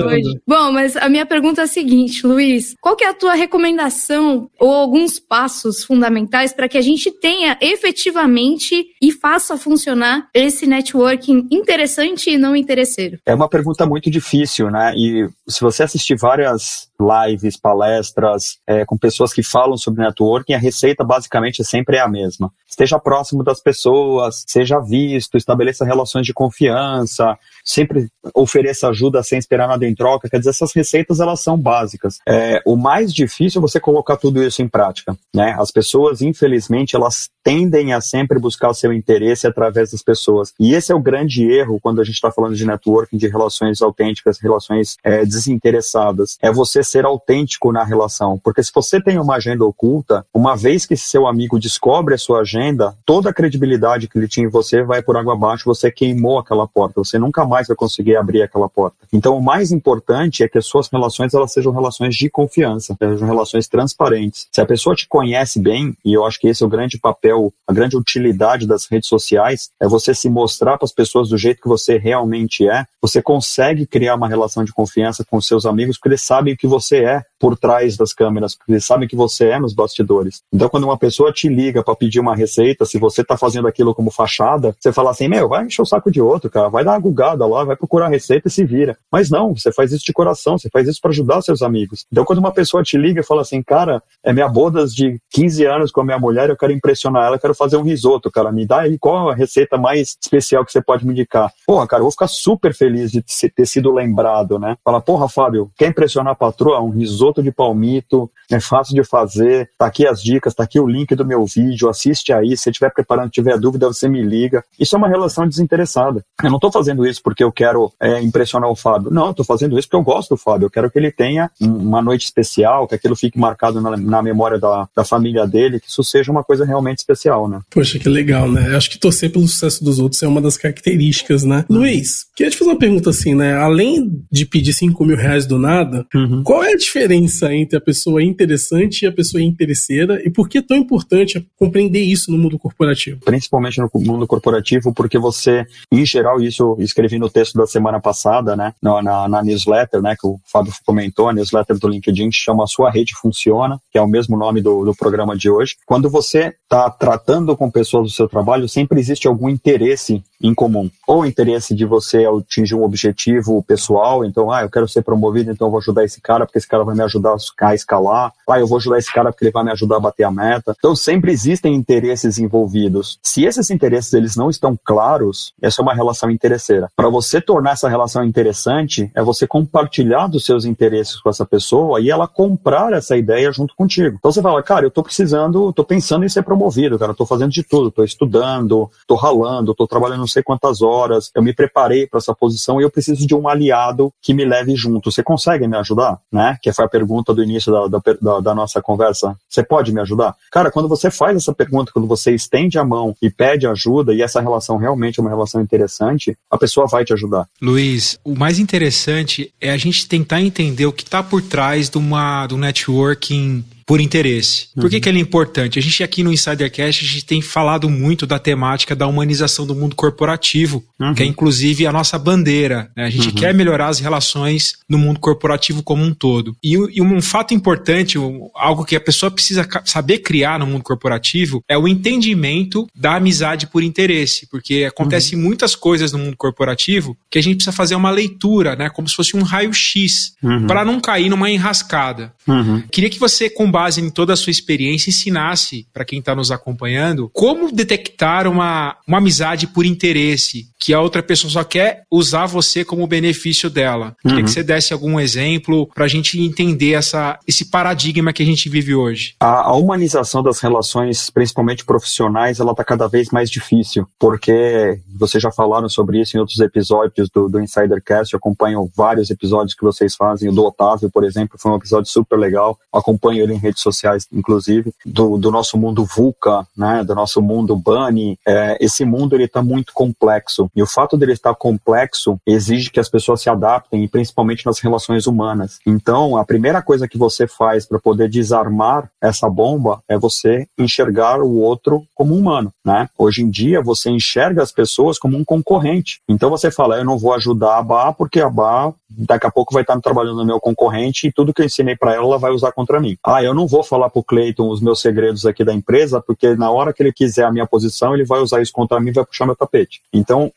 hoje? 0.07 0.41
Bom, 0.47 0.73
mas 0.73 0.97
a 0.97 1.09
minha 1.09 1.27
pergunta 1.27 1.63
é 1.63 1.65
a 1.65 1.69
seguinte, 1.69 2.27
Luiz. 2.27 2.75
Qual 2.81 2.97
que 2.97 3.05
é 3.05 3.09
a 3.09 3.15
tua 3.15 3.35
recomendação 3.35 4.49
ou 4.59 4.73
alguns 4.75 5.19
passos 5.19 5.85
fundamentais 5.85 6.53
para 6.53 6.69
que 6.69 6.79
a 6.79 6.83
gente 6.83 7.11
tenha 7.11 7.57
efetivamente 7.61 8.87
e 9.01 9.13
faça 9.13 9.57
funcionar 9.57 10.29
esse 10.35 10.67
networking 10.67 11.47
interessante 11.51 12.31
e 12.31 12.39
não 12.39 12.55
interesseiro? 12.55 13.19
É 13.25 13.35
uma 13.35 13.49
pergunta 13.49 13.87
muito 13.87 14.11
difícil, 14.11 14.71
né? 14.71 14.93
E 14.97 15.29
se 15.49 15.61
você 15.61 15.83
assistir 15.83 16.17
várias 16.17 16.89
lives, 16.99 17.57
palestras 17.57 18.59
é, 18.67 18.85
com 18.85 18.97
pessoas 18.97 19.33
que 19.33 19.43
falam 19.43 19.77
sobre 19.77 20.03
networking, 20.03 20.55
a 20.55 20.59
receita 20.59 21.05
basicamente 21.05 21.63
sempre 21.65 21.97
é 21.97 22.01
a 22.01 22.09
mesma. 22.09 22.51
Esteja 22.69 22.99
próximo 22.99 23.45
das 23.45 23.61
pessoas, 23.61 24.45
seja 24.47 24.81
visto, 24.81 25.37
estabeleça 25.37 25.76
relações 25.85 26.27
de 26.27 26.33
confiança, 26.33 27.39
sempre 27.67 28.09
ofereça 28.35 28.89
ajuda 28.89 29.23
sem 29.23 29.39
esperar 29.39 29.67
nada 29.67 29.85
em 29.85 29.95
troca. 29.95 30.29
Quer 30.29 30.39
dizer, 30.39 30.51
essas 30.51 30.73
receitas 30.73 31.19
elas 31.21 31.41
são 31.41 31.59
básicas. 31.59 32.19
É, 32.27 32.63
o 32.65 32.77
mais 32.77 33.13
difícil 33.13 33.59
é 33.59 33.63
você 33.63 33.81
colocar 33.81 34.17
tudo 34.17 34.43
isso 34.43 34.63
em 34.63 34.69
prática. 34.69 35.17
Né? 35.35 35.57
As 35.59 35.71
pessoas, 35.71 36.23
infelizmente, 36.23 36.95
elas 36.95 37.29
tendem 37.43 37.93
a 37.93 38.01
sempre 38.01 38.39
buscar 38.39 38.71
o 38.71 38.75
seu 38.75 38.93
interesse 38.93 39.47
através 39.47 39.91
das 39.91 40.03
pessoas. 40.03 40.53
E 40.59 40.75
esse 40.75 40.93
é 40.93 40.95
o 40.95 41.01
grande 41.01 41.45
erro 41.45 41.79
quando 41.81 42.01
a 42.01 42.05
gente 42.05 42.15
está 42.15 42.31
falando 42.31 42.55
de 42.55 42.67
networking, 42.67 43.17
de 43.17 43.29
relações 43.29 43.83
autênticas, 43.83 44.39
relações 44.39 44.97
é, 45.05 45.25
desinteressadas. 45.25 46.37
É 46.41 46.51
você 46.53 46.83
ser 46.83 47.05
autêntico 47.05 47.73
na 47.73 47.85
relação. 47.85 48.39
Porque 48.39 48.63
se 48.63 48.71
você 48.75 49.01
tem 49.01 49.19
uma 49.19 49.37
agenda 49.37 49.65
oculta, 49.65 50.25
uma 50.33 50.57
vez 50.57 50.87
que 50.87 50.97
seu 50.97 51.27
amigo 51.27 51.59
descobre 51.59 52.15
a 52.15 52.19
sua 52.19 52.41
agenda, 52.41 52.95
toda 53.05 53.31
a 53.31 53.35
credibilidade 53.35 54.09
que 54.09 54.19
ele 54.19 54.29
tinha 54.29 54.47
em 54.47 54.51
você 54.51 54.83
vai 54.83 55.03
por 55.03 55.17
água 55.17 55.35
abaixo, 55.35 55.65
você 55.65 55.91
queimou 55.91 56.39
aquela 56.39 56.67
porta. 56.67 57.03
Você 57.03 57.19
nunca 57.19 57.45
mais 57.45 57.56
mais 57.57 57.69
vai 57.69 57.77
conseguir 57.77 58.17
abrir 58.17 58.43
aquela 58.43 58.69
porta. 58.69 58.97
Então, 59.11 59.37
o 59.37 59.43
mais 59.43 59.73
importante 59.73 60.43
é 60.43 60.49
que 60.49 60.59
as 60.59 60.67
suas 60.67 60.89
relações 60.89 61.33
elas 61.33 61.53
sejam 61.53 61.73
relações 61.73 62.15
de 62.15 62.29
confiança, 62.29 62.95
sejam 62.99 63.27
relações 63.27 63.67
transparentes. 63.67 64.47
Se 64.53 64.61
a 64.61 64.67
pessoa 64.67 64.95
te 64.95 65.09
conhece 65.09 65.59
bem, 65.59 65.97
e 66.05 66.13
eu 66.13 66.27
acho 66.27 66.39
que 66.39 66.49
esse 66.49 66.63
é 66.63 66.67
o 66.67 66.69
grande 66.69 66.99
papel, 66.99 67.53
a 67.67 67.73
grande 67.73 67.97
utilidade 67.97 68.67
das 68.67 68.87
redes 68.87 69.09
sociais, 69.09 69.71
é 69.81 69.89
você 69.89 70.15
se 70.15 70.29
mostrar 70.29 70.77
para 70.77 70.85
as 70.85 70.93
pessoas 70.93 71.31
do 71.31 71.39
jeito 71.39 71.63
que 71.63 71.69
você 71.69 71.97
realmente 71.97 72.69
é. 72.69 72.85
Você 73.01 73.23
consegue 73.23 73.87
criar 73.87 74.17
uma 74.17 74.29
relação 74.29 74.65
de 74.65 74.73
confiança 74.73 75.25
com 75.25 75.39
os 75.39 75.47
seus 75.47 75.65
amigos 75.65 75.97
porque 75.97 76.09
eles 76.09 76.23
sabem 76.23 76.53
o 76.53 76.57
que 76.57 76.67
você 76.67 77.05
é 77.05 77.23
por 77.39 77.57
trás 77.57 77.97
das 77.97 78.13
câmeras, 78.13 78.55
porque 78.55 78.73
eles 78.73 78.85
sabem 78.85 79.09
que 79.09 79.17
você 79.17 79.49
é 79.49 79.59
nos 79.59 79.75
bastidores. 79.75 80.43
Então, 80.53 80.69
quando 80.69 80.85
uma 80.85 80.99
pessoa 80.99 81.33
te 81.33 81.49
liga 81.49 81.83
para 81.83 81.97
pedir 81.97 82.21
uma 82.21 82.35
receita, 82.35 82.85
se 82.85 82.99
você 82.99 83.23
está 83.23 83.37
fazendo 83.37 83.69
aquilo 83.69 83.95
como 83.95 84.11
fachada, 84.11 84.75
você 84.79 84.93
fala 84.93 85.11
assim: 85.11 85.29
Meu, 85.29 85.49
vai 85.49 85.65
encher 85.65 85.83
o 85.83 85.87
saco 85.87 86.11
de 86.11 86.21
outro, 86.21 86.51
cara, 86.51 86.69
vai 86.69 86.85
dar 86.85 86.93
uma 86.93 86.99
gugada 86.99 87.46
lá, 87.47 87.65
vai 87.65 87.77
procurar 87.77 88.09
receita 88.09 88.49
e 88.49 88.51
se 88.51 88.65
vira. 88.65 88.97
Mas 89.11 89.31
não, 89.31 89.55
você 89.55 89.73
faz 89.73 89.93
isso 89.93 90.05
de 90.05 90.13
coração, 90.13 90.59
você 90.59 90.69
faz 90.71 90.89
isso 90.89 91.01
para 91.01 91.11
ajudar 91.11 91.43
seus 91.43 91.63
amigos. 91.63 92.05
Então, 92.11 92.25
quando 92.25 92.39
uma 92.39 92.53
pessoa 92.53 92.83
te 92.83 92.97
liga 92.97 93.21
e 93.21 93.25
fala 93.25 93.43
assim, 93.43 93.63
cara, 93.63 94.03
é 94.25 94.33
minha 94.33 94.49
bodas 94.49 94.95
de 94.95 95.19
15 95.31 95.65
anos 95.65 95.91
com 95.91 96.01
a 96.01 96.05
minha 96.05 96.19
mulher, 96.19 96.51
eu 96.51 96.57
quero 96.57 96.73
impressionar 96.73 97.27
ela, 97.27 97.37
eu 97.37 97.41
quero 97.41 97.55
fazer 97.55 97.77
um 97.77 97.83
risoto, 97.83 98.31
cara, 98.31 98.53
me 98.53 98.67
dá 98.67 98.81
aí 98.81 98.99
qual 98.99 99.31
a 99.31 99.35
receita 99.35 99.77
mais 99.77 100.17
especial 100.21 100.65
que 100.65 100.73
você 100.73 100.83
pode 100.83 101.07
me 101.07 101.13
indicar. 101.13 101.53
Porra, 101.67 101.87
cara, 101.87 102.01
eu 102.01 102.05
vou 102.05 102.13
ficar 102.13 102.29
super 102.29 102.75
feliz 102.75 103.11
de 103.11 103.23
ter 103.23 103.67
sido 103.67 103.93
lembrado, 103.93 104.59
né? 104.59 104.77
Fala, 104.85 105.01
porra, 105.01 105.29
Fábio, 105.29 105.71
quer 105.77 105.89
impressionar 105.89 106.33
a 106.33 106.37
patroa? 106.37 106.81
Um 106.81 106.91
risoto 106.91 107.43
de 107.43 107.53
palmito, 107.53 108.31
é 108.51 108.61
fácil 108.61 108.95
de 108.95 109.05
fazer, 109.05 109.71
tá 109.79 109.87
aqui 109.87 110.07
as 110.07 110.23
dicas, 110.23 110.55
tá 110.55 110.63
aqui 110.63 110.79
o 110.79 110.87
link 110.87 111.15
do 111.15 111.25
meu 111.25 111.45
vídeo, 111.45 111.89
assiste 111.89 112.33
aí, 112.33 112.57
se 112.57 112.71
estiver 112.71 112.93
preparando, 112.93 113.31
tiver 113.31 113.59
dúvida, 113.59 113.89
você 113.89 114.09
me 114.09 114.23
liga. 114.23 114.65
Isso 114.79 114.95
é 114.95 114.99
uma 114.99 115.09
relação 115.09 115.49
desinteressada. 115.49 116.25
Eu 116.43 116.51
não 116.51 116.59
tô 116.59 116.71
fazendo 116.71 117.07
isso 117.07 117.21
porque 117.23 117.36
eu 117.45 117.53
quero 117.53 117.93
é, 118.01 118.21
impressionar 118.21 118.71
o 118.71 118.77
Fábio. 118.77 119.11
Não, 119.11 119.31
estou 119.31 119.45
fazendo 119.45 119.79
isso 119.79 119.89
porque 119.89 119.97
eu 119.97 120.15
gosto 120.15 120.31
do 120.31 120.37
Fábio. 120.37 120.67
Eu 120.67 120.71
quero 120.71 120.91
que 120.91 120.99
ele 120.99 121.11
tenha 121.11 121.51
uma 121.61 122.03
noite 122.03 122.25
especial, 122.25 122.87
que 122.87 122.95
aquilo 122.95 123.17
fique 123.17 123.39
marcado 123.39 123.81
na, 123.81 123.97
na 123.97 124.23
memória 124.23 124.59
da, 124.59 124.89
da 124.95 125.05
família 125.05 125.47
dele, 125.47 125.81
que 125.81 125.89
isso 125.89 126.03
seja 126.05 126.31
uma 126.31 126.45
coisa 126.45 126.65
realmente 126.65 126.99
especial, 126.99 127.49
né? 127.49 127.61
Poxa, 127.71 127.99
que 127.99 128.09
legal, 128.09 128.51
né? 128.51 128.73
Eu 128.73 128.77
acho 128.77 128.91
que 128.91 128.99
torcer 128.99 129.31
pelo 129.31 129.47
sucesso 129.47 129.85
dos 129.85 129.99
outros 129.99 130.23
é 130.23 130.29
uma 130.29 130.41
das 130.41 130.57
características, 130.57 131.45
né? 131.45 131.65
Uhum. 131.69 131.79
Luiz, 131.79 132.27
queria 132.35 132.51
te 132.51 132.57
fazer 132.57 132.71
uma 132.71 132.79
pergunta 132.79 133.11
assim, 133.11 133.35
né? 133.35 133.55
Além 133.55 134.25
de 134.31 134.47
pedir 134.47 134.73
5 134.73 135.05
mil 135.05 135.17
reais 135.17 135.47
do 135.47 135.59
nada, 135.59 136.07
uhum. 136.15 136.43
qual 136.43 136.65
é 136.65 136.73
a 136.73 136.77
diferença 136.77 137.53
entre 137.55 137.77
a 137.77 137.81
pessoa 137.81 138.23
interessante 138.23 139.03
e 139.03 139.07
a 139.07 139.13
pessoa 139.13 139.43
interesseira? 139.43 140.21
E 140.25 140.31
por 140.31 140.49
que 140.49 140.59
é 140.59 140.63
tão 140.63 140.77
importante 140.77 141.47
compreender 141.57 142.01
isso 142.01 142.31
no 142.31 142.39
mundo 142.39 142.59
corporativo? 142.59 143.21
Principalmente 143.25 143.81
no 143.81 143.91
mundo 143.95 144.27
corporativo, 144.27 144.93
porque 144.93 145.19
você, 145.19 145.65
em 145.91 146.05
geral, 146.05 146.41
isso 146.41 146.77
escrevi 146.81 147.19
no 147.19 147.26
texto 147.31 147.55
da 147.55 147.67
semana 147.67 148.01
passada, 148.01 148.57
né, 148.57 148.75
na, 148.83 149.29
na, 149.29 149.43
newsletter, 149.43 150.01
né, 150.03 150.17
que 150.19 150.27
o 150.27 150.39
Fábio 150.51 150.73
comentou, 150.85 151.29
a 151.29 151.33
newsletter 151.33 151.79
do 151.79 151.89
LinkedIn 151.89 152.31
chama 152.33 152.67
Sua 152.67 152.91
Rede 152.91 153.15
Funciona, 153.21 153.81
que 153.91 153.99
é 153.99 154.03
o 154.03 154.09
mesmo 154.09 154.37
nome 154.37 154.61
do, 154.61 154.85
do 154.85 154.95
programa 154.95 155.37
de 155.37 155.51
hoje. 155.51 155.77
Quando 155.87 156.11
você 156.11 156.55
está 156.63 156.91
tratando 156.91 157.57
com 157.57 157.71
pessoas 157.71 158.05
do 158.05 158.11
seu 158.11 158.29
trabalho, 158.29 158.69
sempre 158.69 159.01
existe 159.01 159.27
algum 159.27 159.49
interesse 159.49 160.23
em 160.43 160.55
comum. 160.55 160.91
Ou 161.07 161.25
interesse 161.25 161.75
de 161.75 161.85
você 161.85 162.25
atingir 162.27 162.75
um 162.75 162.83
objetivo 162.83 163.63
pessoal, 163.63 164.25
então, 164.25 164.51
ah, 164.51 164.63
eu 164.63 164.71
quero 164.71 164.89
ser 164.89 165.03
promovido, 165.03 165.51
então 165.51 165.67
eu 165.67 165.71
vou 165.71 165.79
ajudar 165.79 166.05
esse 166.05 166.21
cara 166.21 166.45
porque 166.47 166.59
esse 166.59 166.69
cara 166.69 166.85
vai 166.85 166.95
me 166.95 167.03
ajudar 167.03 167.37
a 167.61 167.75
escalar. 167.75 168.33
Ah, 168.49 168.61
eu 168.61 168.67
vou 168.67 168.79
ajudar 168.79 168.99
esse 168.99 169.13
cara 169.13 169.33
porque 169.33 169.45
ele 169.45 169.53
vai 169.53 169.65
me 169.65 169.73
ajudar 169.73 169.97
a 169.97 170.01
bater 170.01 170.25
a 170.25 170.31
meta. 170.31 170.75
Então, 170.79 170.95
sempre 170.95 171.33
existem 171.33 171.75
interesses 171.75 172.39
envolvidos. 172.39 173.19
Se 173.23 173.45
esses 173.45 173.71
interesses 173.71 174.13
eles 174.13 174.37
não 174.37 174.51
estão 174.51 174.79
claros, 174.85 175.53
essa 175.61 175.81
é 175.81 175.83
uma 175.83 175.95
relação 175.95 176.31
interesseira. 176.31 176.91
Para 176.95 177.09
você 177.09 177.41
tornar 177.41 177.73
essa 177.73 177.89
relação 177.89 178.25
interessante, 178.25 179.11
é 179.15 179.23
você 179.23 179.47
compartilhar 179.47 180.27
dos 180.27 180.45
seus 180.45 180.65
interesses 180.65 181.17
com 181.17 181.31
essa 181.31 181.45
pessoa 181.45 182.01
e 182.01 182.11
ela 182.11 182.29
comprar 182.29 182.93
essa 182.93 183.17
ideia 183.17 183.53
junto 183.53 183.75
contigo. 183.75 184.17
Então, 184.19 184.31
você 184.31 184.43
fala, 184.43 184.63
cara, 184.63 184.87
eu 184.87 184.91
tô 184.91 185.03
precisando, 185.03 185.73
tô 185.73 185.85
pensando 185.85 186.25
em 186.25 186.29
ser 186.29 186.43
promovido, 186.43 186.99
cara, 186.99 187.13
eu 187.13 187.17
tô 187.17 187.27
fazendo 187.27 187.51
de 187.51 187.63
tudo, 187.63 187.91
tô 187.91 188.05
estudando, 188.05 188.91
tô 189.07 189.15
ralando, 189.15 189.75
tô 189.75 189.87
trabalhando 189.87 190.26
não 190.27 190.29
sei 190.29 190.43
quantas 190.43 190.83
horas, 190.83 191.31
eu 191.35 191.43
me 191.43 191.55
preparei 191.55 192.07
para 192.07 192.19
essa 192.19 192.35
posição 192.35 192.81
e 192.81 192.85
eu 192.85 192.91
preciso 192.91 193.25
de 193.27 193.35
um 193.35 193.49
aliado 193.49 194.13
que 194.21 194.35
me 194.35 194.45
leve 194.45 194.75
junto. 194.75 195.11
Você 195.11 195.23
consegue 195.23 195.67
me 195.69 195.77
ajudar? 195.77 196.19
Né? 196.31 196.59
Que 196.61 196.73
foi 196.73 196.85
a 196.85 196.89
pergunta 196.89 197.33
do 197.33 197.43
início 197.43 197.73
da, 197.73 198.01
da, 198.21 198.41
da 198.41 198.55
nossa 198.55 198.83
conversa. 198.83 199.37
Você 199.49 199.63
pode 199.63 199.93
me 199.93 200.01
ajudar? 200.01 200.35
Cara, 200.51 200.71
quando 200.71 200.89
você 200.89 201.11
faz 201.11 201.37
essa 201.37 201.55
pergunta, 201.55 201.93
quando 201.93 202.09
você 202.09 202.35
estende 202.35 202.79
a 202.79 202.85
mão 202.85 203.15
e 203.23 203.31
pede 203.31 203.67
ajuda, 203.67 204.13
e 204.13 204.21
essa 204.21 204.41
relação 204.41 204.77
realmente 204.77 205.21
é 205.21 205.23
uma 205.23 205.31
relação 205.31 205.61
interessante, 205.61 206.37
a 206.51 206.59
pessoa 206.59 206.87
vai 206.87 207.05
te 207.05 207.13
ajudar. 207.13 207.47
Luiz, 207.63 208.19
o 208.25 208.35
mais 208.35 208.59
interessante 208.59 209.53
é 209.61 209.71
a 209.71 209.77
gente 209.77 210.09
tentar 210.09 210.43
entender 210.43 210.87
o 210.87 210.93
que 210.93 211.05
está 211.05 211.23
por 211.23 211.41
trás 211.41 211.89
de 211.89 211.99
uma 211.99 212.47
do 212.47 212.57
networking 212.57 213.65
por 213.87 214.01
interesse. 214.01 214.67
Por 214.75 214.91
que, 214.91 214.97
uhum. 214.97 215.01
que 215.01 215.09
ele 215.09 215.19
é 215.19 215.23
importante? 215.23 215.79
A 215.79 215.83
gente 215.83 216.03
aqui 216.03 216.25
no 216.25 216.33
Insidercast, 216.33 217.05
a 217.05 217.09
gente 217.09 217.25
tem 217.25 217.41
falado 217.41 217.89
muito 217.89 218.27
da 218.27 218.37
temática 218.37 218.97
da 218.97 219.07
humanização 219.07 219.65
do 219.65 219.77
mundo 219.77 219.95
corporativo, 219.95 220.83
uhum. 220.99 221.15
que 221.15 221.23
é 221.23 221.27
inclusive 221.27 221.87
a 221.87 221.93
nossa 221.93 222.19
bandeira. 222.19 222.91
Né? 222.97 223.05
A 223.05 223.11
gente 223.11 223.29
uhum. 223.29 223.35
quer 223.35 223.55
melhorar 223.55 223.87
as 223.87 224.01
relações 224.01 224.75
no 224.89 224.99
mundo 224.99 225.21
corporativo 225.21 225.85
como 225.85 226.03
um 226.03 226.13
todo. 226.13 226.57
E, 226.63 226.73
e 226.73 227.01
um 227.01 227.23
fato 227.23 227.55
importante, 227.55 228.19
algo 228.57 228.85
que 228.85 228.97
a 228.97 229.01
pessoa 229.01 229.31
precisa 229.31 229.67
saber 229.85 230.19
criar 230.19 230.59
no 230.59 230.67
mundo 230.67 230.83
corporativo, 230.83 231.63
é 231.69 231.79
o 231.79 231.87
entendimento 231.87 232.89
da 232.93 233.15
amizade 233.15 233.69
por 233.69 233.85
interesse, 233.85 234.49
porque 234.51 234.85
acontece 234.85 235.37
uhum. 235.37 235.43
muitas 235.43 235.77
coisas 235.77 236.11
no 236.11 236.19
mundo 236.19 236.37
corporativo 236.37 237.17
que 237.31 237.39
a 237.39 237.43
gente 237.43 237.57
precisa 237.57 237.77
fazer 237.77 237.95
uma 237.95 238.11
leitura, 238.11 238.75
né, 238.75 238.91
como 238.91 239.09
se 239.09 239.15
fosse 239.15 239.37
um 239.37 239.43
raio-x, 239.43 240.35
uhum. 240.43 240.67
para 240.67 240.85
não 240.85 241.01
cair 241.01 241.29
numa 241.29 241.49
enrascada. 241.49 242.35
Uhum. 242.49 242.83
Queria 242.91 243.11
que 243.11 243.19
você, 243.21 243.49
com 243.49 243.71
base 243.77 244.01
em 244.01 244.09
toda 244.09 244.33
a 244.33 244.37
sua 244.37 244.51
experiência, 244.51 245.11
ensinasse 245.11 245.87
para 245.93 246.03
quem 246.03 246.21
está 246.21 246.35
nos 246.35 246.51
acompanhando 246.51 247.31
como 247.31 247.71
detectar 247.71 248.49
uma, 248.49 248.97
uma 249.07 249.19
amizade 249.19 249.67
por 249.67 249.85
interesse, 249.85 250.71
que 250.81 250.95
a 250.95 251.01
outra 251.03 251.23
pessoa 251.23 251.51
só 251.51 251.63
quer 251.63 252.05
usar 252.11 252.47
você 252.47 252.87
como 252.87 253.07
benefício 253.07 253.69
dela. 253.69 254.17
Queria 254.23 254.39
que 254.39 254.43
uhum. 254.45 254.49
você 254.49 254.63
desse 254.63 254.95
algum 254.95 255.21
exemplo 255.21 255.87
para 255.95 256.07
a 256.07 256.09
gente 256.09 256.41
entender 256.41 256.95
essa, 256.95 257.39
esse 257.47 257.67
paradigma 257.67 258.33
que 258.33 258.43
a 258.43 258.47
gente 258.47 258.67
vive 258.71 258.95
hoje. 258.95 259.35
A, 259.41 259.69
a 259.69 259.75
humanização 259.75 260.43
das 260.43 260.59
relações, 260.59 261.29
principalmente 261.29 261.85
profissionais, 261.85 262.59
ela 262.59 262.71
está 262.71 262.83
cada 262.83 263.07
vez 263.07 263.29
mais 263.29 263.51
difícil, 263.51 264.09
porque 264.19 265.03
vocês 265.19 265.43
já 265.43 265.51
falaram 265.51 265.89
sobre 265.89 266.21
isso 266.21 266.37
em 266.37 266.41
outros 266.41 266.59
episódios 266.61 267.29
do, 267.31 267.49
do 267.49 267.61
Insidercast, 267.61 268.33
eu 268.33 268.39
acompanho 268.39 268.91
vários 268.95 269.31
episódios 269.31 269.75
que 269.75 269.85
vocês 269.85 270.15
fazem, 270.15 270.49
o 270.49 270.53
do 270.53 270.65
Otávio, 270.65 271.11
por 271.11 271.25
exemplo, 271.25 271.59
foi 271.59 271.73
um 271.73 271.77
episódio 271.77 272.11
super 272.11 272.39
legal, 272.39 272.79
acompanho 272.93 273.43
ele 273.43 273.55
em 273.55 273.59
redes 273.59 273.83
sociais, 273.83 274.27
inclusive, 274.33 274.93
do, 275.05 275.39
do 275.39 275.51
nosso 275.51 275.79
mundo 275.79 276.05
VUCA, 276.05 276.67
né, 276.77 277.05
do 277.05 277.15
nosso 277.15 277.41
mundo 277.41 277.77
Bunny, 277.77 278.39
é, 278.47 278.77
esse 278.81 279.05
mundo 279.05 279.35
ele 279.35 279.45
está 279.45 279.63
muito 279.63 279.93
complexo, 279.93 280.71
e 280.75 280.83
o 280.83 280.87
fato 280.87 281.17
dele 281.17 281.33
estar 281.33 281.55
complexo 281.55 282.39
exige 282.47 282.91
que 282.91 283.01
as 283.01 283.09
pessoas 283.09 283.41
se 283.41 283.51
adaptem, 283.51 284.05
e 284.05 284.09
principalmente 284.09 284.67
nas 284.67 284.79
relações 284.79 285.27
humanas. 285.27 285.79
Então, 285.87 286.37
a 286.37 286.45
primeira 286.45 286.83
coisa 286.83 287.09
que 287.09 287.19
você 287.19 287.47
faz 287.47 287.87
para 287.87 287.99
poder 287.99 288.29
desarmar 288.29 289.11
essa 289.21 289.49
bomba 289.49 290.01
é 290.09 290.19
você 290.19 290.67
enxergar 290.79 291.41
o 291.41 291.57
outro 291.57 292.05
como 292.15 292.35
humano, 292.35 292.73
né? 292.85 293.09
Hoje 293.19 293.43
em 293.43 293.51
dia, 293.51 293.83
você 293.83 294.11
enxerga 294.11 294.63
as 294.63 294.73
pessoas 294.73 295.06
como 295.19 295.37
um 295.37 295.45
concorrente. 295.45 296.21
Então, 296.29 296.51
você 296.51 296.71
fala, 296.71 296.99
eu 296.99 297.05
não 297.05 297.19
vou 297.19 297.33
ajudar 297.35 297.79
a 297.79 297.83
Bá 297.83 298.13
porque 298.13 298.41
a 298.41 298.51
Bá 298.51 298.93
daqui 299.09 299.47
a 299.47 299.51
pouco 299.51 299.73
vai 299.73 299.83
estar 299.83 299.99
trabalhando 300.01 300.37
no 300.37 300.45
meu 300.45 300.61
concorrente 300.61 301.29
e 301.29 301.33
tudo 301.33 301.55
que 301.55 301.63
eu 301.63 301.67
ensinei 301.67 301.97
para 301.97 302.15
ela, 302.15 302.27
ela 302.27 302.39
vai 302.39 302.51
usar 302.51 302.73
contra 302.73 303.01
mim. 303.01 303.17
Ah, 303.25 303.43
eu 303.43 303.55
não 303.55 303.67
vou 303.67 303.83
falar 303.83 304.11
pro 304.11 304.23
Cleiton 304.23 304.69
os 304.69 304.81
meus 304.81 305.01
segredos 305.01 305.47
aqui 305.47 305.65
da 305.65 305.73
empresa, 305.73 306.21
porque 306.21 306.55
na 306.55 306.71
hora 306.71 306.93
que 306.93 307.03
ele 307.03 307.13
quiser 307.13 307.45
a 307.45 307.53
minha 307.53 307.67
posição, 307.67 308.15
ele 308.15 308.25
vai 308.25 308.41
usar 308.41 308.61
isso 308.61 308.73
contra 308.73 309.01
mim 309.01 309.11
e 309.11 309.13
vai 309.13 309.25
puxar 309.25 309.47
meu 309.47 309.57
tapete. 309.57 310.01
Então, 310.13 310.51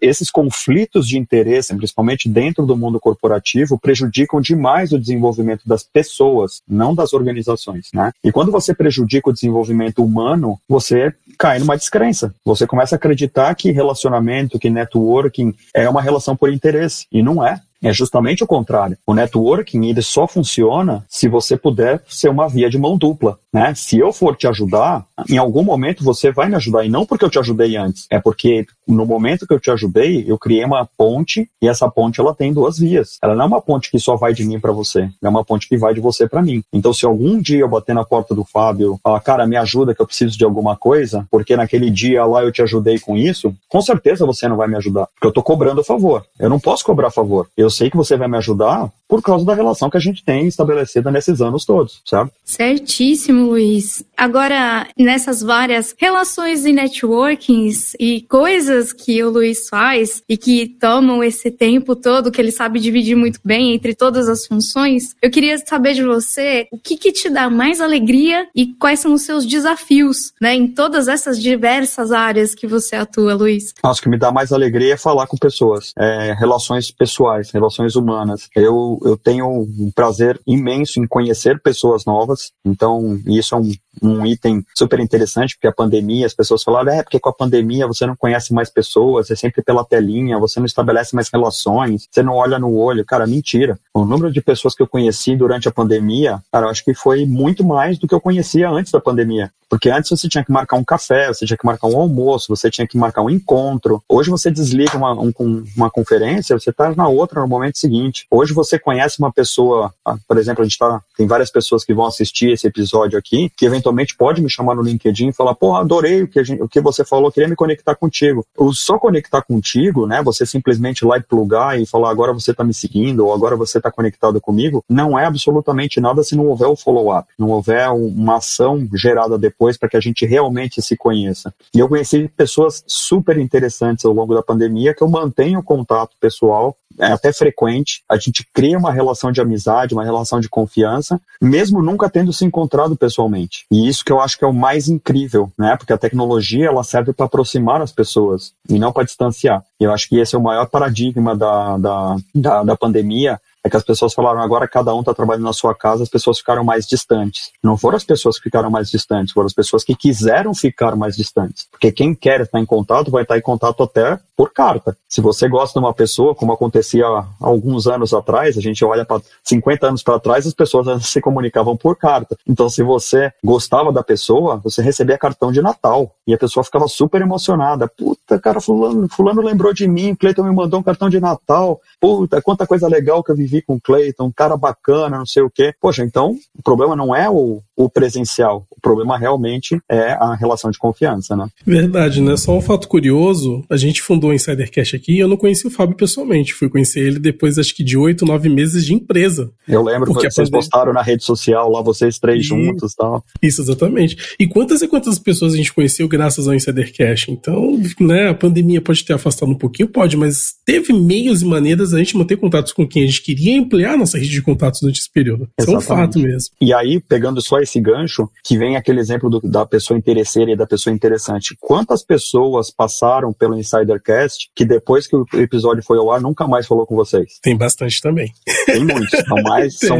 esses 0.00 0.30
conflitos 0.30 1.06
de 1.06 1.18
interesse, 1.18 1.74
principalmente 1.74 2.28
dentro 2.28 2.64
do 2.64 2.76
mundo 2.76 3.00
corporativo, 3.00 3.78
prejudicam 3.78 4.40
demais 4.40 4.92
o 4.92 4.98
desenvolvimento 4.98 5.62
das 5.66 5.82
pessoas, 5.82 6.62
não 6.68 6.94
das 6.94 7.12
organizações, 7.12 7.88
né? 7.92 8.12
E 8.22 8.30
quando 8.30 8.52
você 8.52 8.72
prejudica 8.72 9.30
o 9.30 9.32
desenvolvimento 9.32 10.04
humano, 10.04 10.58
você 10.68 11.12
cai 11.36 11.58
numa 11.58 11.76
descrença. 11.76 12.34
Você 12.44 12.66
começa 12.66 12.94
a 12.94 12.98
acreditar 12.98 13.52
que 13.54 13.72
relacionamento, 13.88 14.58
que 14.58 14.70
networking 14.70 15.54
é 15.74 15.88
uma 15.88 16.02
relação 16.02 16.36
por 16.36 16.52
interesse, 16.52 17.06
e 17.10 17.22
não 17.22 17.44
é. 17.44 17.60
É 17.80 17.92
justamente 17.92 18.42
o 18.42 18.46
contrário. 18.46 18.98
O 19.06 19.14
networking 19.14 19.86
ele 19.86 20.02
só 20.02 20.26
funciona 20.26 21.04
se 21.08 21.28
você 21.28 21.56
puder 21.56 22.02
ser 22.08 22.28
uma 22.28 22.48
via 22.48 22.68
de 22.68 22.76
mão 22.76 22.98
dupla, 22.98 23.38
né? 23.52 23.74
Se 23.74 23.98
eu 23.98 24.12
for 24.12 24.36
te 24.36 24.46
ajudar, 24.46 25.06
em 25.28 25.38
algum 25.38 25.62
momento 25.62 26.04
você 26.04 26.30
vai 26.30 26.48
me 26.48 26.56
ajudar 26.56 26.84
e 26.84 26.88
não 26.88 27.06
porque 27.06 27.24
eu 27.24 27.30
te 27.30 27.38
ajudei 27.38 27.76
antes, 27.76 28.06
é 28.10 28.20
porque 28.20 28.66
no 28.86 29.04
momento 29.06 29.46
que 29.46 29.54
eu 29.54 29.60
te 29.60 29.70
ajudei, 29.70 30.24
eu 30.26 30.38
criei 30.38 30.64
uma 30.64 30.88
ponte 30.96 31.48
e 31.60 31.68
essa 31.68 31.88
ponte 31.90 32.20
ela 32.20 32.34
tem 32.34 32.52
duas 32.52 32.78
vias. 32.78 33.18
Ela 33.22 33.34
não 33.34 33.44
é 33.44 33.46
uma 33.46 33.60
ponte 33.60 33.90
que 33.90 33.98
só 33.98 34.16
vai 34.16 34.32
de 34.32 34.44
mim 34.44 34.60
para 34.60 34.72
você, 34.72 35.10
é 35.22 35.28
uma 35.28 35.44
ponte 35.44 35.68
que 35.68 35.76
vai 35.76 35.94
de 35.94 36.00
você 36.00 36.28
para 36.28 36.42
mim. 36.42 36.62
Então 36.72 36.92
se 36.92 37.06
algum 37.06 37.40
dia 37.40 37.60
eu 37.60 37.68
bater 37.68 37.94
na 37.94 38.04
porta 38.04 38.34
do 38.34 38.44
Fábio, 38.44 38.98
falar, 39.02 39.20
cara, 39.20 39.46
me 39.46 39.56
ajuda 39.56 39.94
que 39.94 40.02
eu 40.02 40.06
preciso 40.06 40.36
de 40.36 40.44
alguma 40.44 40.76
coisa, 40.76 41.26
porque 41.30 41.56
naquele 41.56 41.90
dia 41.90 42.24
lá 42.24 42.42
eu 42.42 42.52
te 42.52 42.62
ajudei 42.62 42.98
com 42.98 43.16
isso, 43.16 43.54
com 43.68 43.80
certeza 43.80 44.26
você 44.26 44.48
não 44.48 44.56
vai 44.56 44.68
me 44.68 44.76
ajudar, 44.76 45.06
porque 45.14 45.26
eu 45.26 45.32
tô 45.32 45.42
cobrando 45.42 45.82
favor. 45.84 46.24
Eu 46.38 46.48
não 46.50 46.60
posso 46.60 46.84
cobrar 46.84 47.10
favor. 47.10 47.48
Eu 47.56 47.70
sei 47.70 47.90
que 47.90 47.96
você 47.96 48.16
vai 48.16 48.28
me 48.28 48.36
ajudar 48.36 48.92
por 49.08 49.22
causa 49.22 49.44
da 49.44 49.54
relação 49.54 49.88
que 49.88 49.96
a 49.96 50.00
gente 50.00 50.22
tem 50.22 50.46
estabelecida 50.46 51.10
nesses 51.10 51.40
anos 51.40 51.64
todos, 51.64 52.02
certo? 52.04 52.32
Certíssimo, 52.44 53.46
Luiz. 53.46 54.04
Agora, 54.16 54.86
nessas 54.98 55.42
várias 55.42 55.94
relações 55.98 56.66
e 56.66 56.72
networkings 56.72 57.94
e 57.98 58.22
coisas 58.22 58.92
que 58.92 59.22
o 59.22 59.30
Luiz 59.30 59.68
faz 59.68 60.22
e 60.28 60.36
que 60.36 60.66
tomam 60.66 61.24
esse 61.24 61.50
tempo 61.50 61.96
todo, 61.96 62.30
que 62.30 62.40
ele 62.40 62.52
sabe 62.52 62.80
dividir 62.80 63.16
muito 63.16 63.40
bem 63.44 63.74
entre 63.74 63.94
todas 63.94 64.28
as 64.28 64.46
funções, 64.46 65.14
eu 65.22 65.30
queria 65.30 65.56
saber 65.58 65.94
de 65.94 66.02
você 66.02 66.68
o 66.70 66.78
que, 66.78 66.96
que 66.96 67.12
te 67.12 67.30
dá 67.30 67.48
mais 67.48 67.80
alegria 67.80 68.46
e 68.54 68.66
quais 68.74 69.00
são 69.00 69.14
os 69.14 69.22
seus 69.22 69.46
desafios, 69.46 70.32
né, 70.40 70.54
em 70.54 70.68
todas 70.68 71.08
essas 71.08 71.40
diversas 71.40 72.12
áreas 72.12 72.54
que 72.54 72.66
você 72.66 72.96
atua, 72.96 73.34
Luiz. 73.34 73.72
Acho 73.82 74.02
que 74.02 74.08
me 74.08 74.18
dá 74.18 74.30
mais 74.30 74.52
alegria 74.52 74.94
é 74.94 74.96
falar 74.96 75.26
com 75.26 75.36
pessoas, 75.36 75.92
é, 75.96 76.34
relações 76.38 76.90
pessoais, 76.90 77.50
relações 77.50 77.96
humanas. 77.96 78.48
Eu, 78.54 78.97
eu 79.02 79.16
tenho 79.16 79.48
um 79.48 79.90
prazer 79.94 80.40
imenso 80.46 81.00
em 81.00 81.06
conhecer 81.06 81.60
pessoas 81.60 82.04
novas, 82.04 82.52
então 82.64 83.20
isso 83.26 83.54
é 83.54 83.58
um, 83.58 83.72
um 84.02 84.24
item 84.26 84.64
super 84.74 85.00
interessante, 85.00 85.54
porque 85.54 85.66
a 85.66 85.72
pandemia, 85.72 86.26
as 86.26 86.34
pessoas 86.34 86.62
falaram, 86.62 86.92
é, 86.92 87.02
porque 87.02 87.18
com 87.18 87.28
a 87.28 87.32
pandemia 87.32 87.86
você 87.86 88.06
não 88.06 88.16
conhece 88.16 88.52
mais 88.52 88.70
pessoas, 88.70 89.30
é 89.30 89.36
sempre 89.36 89.62
pela 89.62 89.84
telinha, 89.84 90.38
você 90.38 90.58
não 90.58 90.66
estabelece 90.66 91.14
mais 91.14 91.28
relações, 91.28 92.06
você 92.10 92.22
não 92.22 92.34
olha 92.34 92.58
no 92.58 92.74
olho. 92.74 93.04
Cara, 93.04 93.26
mentira. 93.26 93.78
O 93.94 94.04
número 94.04 94.32
de 94.32 94.40
pessoas 94.40 94.74
que 94.74 94.82
eu 94.82 94.86
conheci 94.86 95.36
durante 95.36 95.68
a 95.68 95.72
pandemia, 95.72 96.42
cara, 96.52 96.66
eu 96.66 96.70
acho 96.70 96.84
que 96.84 96.94
foi 96.94 97.26
muito 97.26 97.64
mais 97.64 97.98
do 97.98 98.06
que 98.06 98.14
eu 98.14 98.20
conhecia 98.20 98.68
antes 98.70 98.92
da 98.92 99.00
pandemia. 99.00 99.50
Porque 99.68 99.90
antes 99.90 100.10
você 100.10 100.28
tinha 100.28 100.42
que 100.42 100.50
marcar 100.50 100.76
um 100.76 100.84
café, 100.84 101.28
você 101.28 101.44
tinha 101.44 101.56
que 101.56 101.66
marcar 101.66 101.88
um 101.88 102.00
almoço, 102.00 102.46
você 102.48 102.70
tinha 102.70 102.86
que 102.86 102.96
marcar 102.96 103.22
um 103.22 103.28
encontro. 103.28 104.02
Hoje 104.08 104.30
você 104.30 104.50
desliga 104.50 104.96
uma, 104.96 105.12
um, 105.12 105.32
uma 105.76 105.90
conferência, 105.90 106.58
você 106.58 106.70
está 106.70 106.94
na 106.94 107.06
outra 107.06 107.42
no 107.42 107.48
momento 107.48 107.78
seguinte. 107.78 108.26
Hoje 108.30 108.54
você 108.54 108.78
conhece 108.78 109.18
uma 109.18 109.30
pessoa, 109.30 109.92
ah, 110.04 110.16
por 110.26 110.38
exemplo, 110.38 110.62
a 110.62 110.64
gente 110.64 110.78
tá, 110.78 111.02
tem 111.16 111.26
várias 111.26 111.50
pessoas 111.50 111.84
que 111.84 111.92
vão 111.92 112.06
assistir 112.06 112.52
esse 112.52 112.66
episódio 112.66 113.18
aqui, 113.18 113.52
que 113.56 113.66
eventualmente 113.66 113.87
pode 114.16 114.42
me 114.42 114.50
chamar 114.50 114.74
no 114.74 114.82
LinkedIn 114.82 115.28
e 115.28 115.32
falar, 115.32 115.54
pô, 115.54 115.74
adorei 115.74 116.22
o 116.22 116.28
que, 116.28 116.42
gente, 116.44 116.62
o 116.62 116.68
que 116.68 116.80
você 116.80 117.04
falou, 117.04 117.30
queria 117.30 117.48
me 117.48 117.56
conectar 117.56 117.94
contigo. 117.94 118.46
O 118.56 118.72
só 118.72 118.98
conectar 118.98 119.42
contigo, 119.42 120.06
né, 120.06 120.22
você 120.22 120.44
simplesmente 120.46 121.04
lá 121.04 121.16
e 121.16 121.22
plugar 121.22 121.80
e 121.80 121.86
falar, 121.86 122.10
agora 122.10 122.32
você 122.32 122.50
está 122.50 122.64
me 122.64 122.74
seguindo, 122.74 123.26
ou 123.26 123.32
agora 123.32 123.56
você 123.56 123.78
está 123.78 123.90
conectado 123.90 124.40
comigo, 124.40 124.84
não 124.88 125.18
é 125.18 125.24
absolutamente 125.24 126.00
nada 126.00 126.22
se 126.22 126.36
não 126.36 126.46
houver 126.46 126.66
o 126.66 126.76
follow-up, 126.76 127.28
não 127.38 127.50
houver 127.50 127.88
uma 127.90 128.36
ação 128.36 128.88
gerada 128.94 129.38
depois 129.38 129.76
para 129.76 129.88
que 129.88 129.96
a 129.96 130.00
gente 130.00 130.26
realmente 130.26 130.80
se 130.82 130.96
conheça. 130.96 131.52
E 131.74 131.78
eu 131.78 131.88
conheci 131.88 132.28
pessoas 132.36 132.82
super 132.86 133.38
interessantes 133.38 134.04
ao 134.04 134.12
longo 134.12 134.34
da 134.34 134.42
pandemia 134.42 134.94
que 134.94 135.02
eu 135.02 135.08
mantenho 135.08 135.62
contato 135.62 136.12
pessoal 136.20 136.76
é 136.98 137.06
até 137.06 137.32
frequente, 137.32 138.02
a 138.08 138.16
gente 138.16 138.46
cria 138.52 138.78
uma 138.78 138.92
relação 138.92 139.30
de 139.30 139.40
amizade, 139.40 139.94
uma 139.94 140.04
relação 140.04 140.40
de 140.40 140.48
confiança, 140.48 141.20
mesmo 141.40 141.82
nunca 141.82 142.08
tendo 142.08 142.32
se 142.32 142.44
encontrado 142.44 142.96
pessoalmente. 142.96 143.64
E 143.70 143.88
isso 143.88 144.04
que 144.04 144.12
eu 144.12 144.20
acho 144.20 144.38
que 144.38 144.44
é 144.44 144.48
o 144.48 144.52
mais 144.52 144.88
incrível, 144.88 145.52
né? 145.58 145.76
Porque 145.76 145.92
a 145.92 145.98
tecnologia 145.98 146.66
ela 146.66 146.84
serve 146.84 147.12
para 147.12 147.26
aproximar 147.26 147.80
as 147.80 147.92
pessoas 147.92 148.52
e 148.68 148.78
não 148.78 148.92
para 148.92 149.04
distanciar. 149.04 149.64
E 149.80 149.84
eu 149.84 149.92
acho 149.92 150.08
que 150.08 150.18
esse 150.18 150.34
é 150.34 150.38
o 150.38 150.42
maior 150.42 150.66
paradigma 150.66 151.36
da, 151.36 151.78
da, 151.78 152.16
da, 152.34 152.62
da 152.64 152.76
pandemia, 152.76 153.40
é 153.68 153.70
que 153.70 153.76
as 153.76 153.84
pessoas 153.84 154.12
falaram 154.14 154.40
agora 154.40 154.66
cada 154.66 154.94
um 154.94 155.00
está 155.00 155.14
trabalhando 155.14 155.44
na 155.44 155.52
sua 155.52 155.74
casa, 155.74 156.02
as 156.02 156.08
pessoas 156.08 156.38
ficaram 156.38 156.64
mais 156.64 156.86
distantes. 156.86 157.52
Não 157.62 157.76
foram 157.76 157.96
as 157.96 158.04
pessoas 158.04 158.36
que 158.36 158.44
ficaram 158.44 158.70
mais 158.70 158.90
distantes, 158.90 159.32
foram 159.32 159.46
as 159.46 159.52
pessoas 159.52 159.84
que 159.84 159.94
quiseram 159.94 160.54
ficar 160.54 160.96
mais 160.96 161.16
distantes. 161.16 161.66
Porque 161.70 161.92
quem 161.92 162.14
quer 162.14 162.40
estar 162.40 162.58
em 162.58 162.66
contato 162.66 163.10
vai 163.10 163.22
estar 163.22 163.38
em 163.38 163.42
contato 163.42 163.82
até 163.82 164.18
por 164.36 164.52
carta. 164.52 164.96
Se 165.08 165.20
você 165.20 165.48
gosta 165.48 165.80
de 165.80 165.84
uma 165.84 165.92
pessoa, 165.92 166.32
como 166.32 166.52
acontecia 166.52 167.04
há 167.04 167.26
alguns 167.40 167.88
anos 167.88 168.14
atrás, 168.14 168.56
a 168.56 168.60
gente 168.60 168.84
olha 168.84 169.04
para 169.04 169.20
50 169.42 169.88
anos 169.88 170.02
para 170.02 170.20
trás, 170.20 170.46
as 170.46 170.54
pessoas 170.54 171.06
se 171.06 171.20
comunicavam 171.20 171.76
por 171.76 171.96
carta. 171.96 172.36
Então, 172.46 172.68
se 172.68 172.82
você 172.82 173.32
gostava 173.42 173.92
da 173.92 174.02
pessoa, 174.02 174.56
você 174.62 174.80
recebia 174.80 175.18
cartão 175.18 175.50
de 175.50 175.60
Natal 175.60 176.14
e 176.24 176.32
a 176.32 176.38
pessoa 176.38 176.62
ficava 176.62 176.86
super 176.86 177.20
emocionada. 177.20 177.88
Puta, 177.88 178.38
cara, 178.38 178.60
fulano, 178.60 179.08
fulano 179.08 179.42
lembrou 179.42 179.74
de 179.74 179.88
mim, 179.88 180.14
Cleiton 180.14 180.44
me 180.44 180.54
mandou 180.54 180.78
um 180.78 180.84
cartão 180.84 181.10
de 181.10 181.18
Natal. 181.18 181.80
Puta, 182.00 182.40
quanta 182.40 182.64
coisa 182.64 182.86
legal 182.86 183.24
que 183.24 183.32
eu 183.32 183.36
vivi 183.36 183.57
com 183.62 183.74
o 183.74 183.80
Cleiton, 183.80 184.26
um 184.26 184.32
cara 184.32 184.56
bacana, 184.56 185.18
não 185.18 185.26
sei 185.26 185.42
o 185.42 185.50
quê. 185.50 185.74
Poxa, 185.80 186.04
então 186.04 186.36
o 186.58 186.62
problema 186.62 186.94
não 186.94 187.14
é 187.14 187.28
o, 187.28 187.62
o 187.76 187.88
presencial. 187.88 188.66
O 188.88 188.92
problema 188.94 189.18
realmente 189.18 189.78
é 189.86 190.12
a 190.12 190.34
relação 190.34 190.70
de 190.70 190.78
confiança, 190.78 191.36
né? 191.36 191.46
Verdade, 191.66 192.22
né? 192.22 192.38
Só 192.38 192.56
um 192.56 192.60
fato 192.62 192.88
curioso, 192.88 193.62
a 193.68 193.76
gente 193.76 194.00
fundou 194.00 194.30
o 194.30 194.32
Insidercast 194.32 194.96
aqui 194.96 195.12
e 195.12 195.18
eu 195.18 195.28
não 195.28 195.36
conheci 195.36 195.66
o 195.66 195.70
Fábio 195.70 195.94
pessoalmente. 195.94 196.54
Fui 196.54 196.70
conhecer 196.70 197.00
ele 197.00 197.18
depois, 197.18 197.58
acho 197.58 197.74
que 197.74 197.84
de 197.84 197.98
oito, 197.98 198.24
nove 198.24 198.48
meses 198.48 198.86
de 198.86 198.94
empresa. 198.94 199.50
Eu 199.68 199.82
lembro 199.82 200.14
que 200.14 200.30
vocês 200.30 200.48
postaram 200.48 200.94
na 200.94 201.02
rede 201.02 201.22
social 201.22 201.70
lá, 201.70 201.82
vocês 201.82 202.18
três 202.18 202.44
e... 202.44 202.48
juntos 202.48 202.92
e 202.92 202.96
tal. 202.96 203.22
Isso, 203.42 203.60
exatamente. 203.60 204.16
E 204.40 204.46
quantas 204.46 204.80
e 204.80 204.88
quantas 204.88 205.18
pessoas 205.18 205.52
a 205.52 205.56
gente 205.58 205.72
conheceu 205.72 206.08
graças 206.08 206.48
ao 206.48 206.54
Insidercast? 206.54 207.30
Então, 207.30 207.78
né, 208.00 208.30
a 208.30 208.34
pandemia 208.34 208.80
pode 208.80 209.04
ter 209.04 209.12
afastado 209.12 209.52
um 209.52 209.54
pouquinho, 209.54 209.88
pode, 209.88 210.16
mas 210.16 210.54
teve 210.64 210.94
meios 210.94 211.42
e 211.42 211.44
maneiras 211.44 211.92
a 211.92 211.98
gente 211.98 212.16
manter 212.16 212.38
contatos 212.38 212.72
com 212.72 212.88
quem 212.88 213.02
a 213.02 213.06
gente 213.06 213.20
queria 213.20 213.60
ampliar 213.60 213.98
nossa 213.98 214.16
rede 214.16 214.30
de 214.30 214.40
contatos 214.40 214.80
durante 214.80 215.00
esse 215.00 215.12
período. 215.12 215.46
Isso 215.60 215.70
é 215.70 215.76
um 215.76 215.80
fato 215.80 216.18
mesmo. 216.18 216.48
E 216.58 216.72
aí, 216.72 217.00
pegando 217.06 217.42
só 217.42 217.60
esse 217.60 217.78
gancho, 217.78 218.30
que 218.42 218.56
vem 218.56 218.77
aquele 218.78 219.00
exemplo 219.00 219.28
do, 219.28 219.40
da 219.40 219.66
pessoa 219.66 219.98
interesseira 219.98 220.52
e 220.52 220.56
da 220.56 220.66
pessoa 220.66 220.94
interessante. 220.94 221.56
Quantas 221.60 222.04
pessoas 222.04 222.70
passaram 222.70 223.32
pelo 223.32 223.58
Insidercast 223.58 224.50
que 224.54 224.64
depois 224.64 225.06
que 225.06 225.16
o 225.16 225.26
episódio 225.34 225.82
foi 225.82 225.98
ao 225.98 226.10
ar 226.10 226.20
nunca 226.20 226.46
mais 226.46 226.66
falou 226.66 226.86
com 226.86 226.94
vocês? 226.94 227.38
Tem 227.42 227.56
bastante 227.56 228.00
também. 228.00 228.32
Tem 228.66 228.84
muitos. 228.84 229.10
São 229.10 229.42
mais, 229.42 229.76
são 229.78 229.98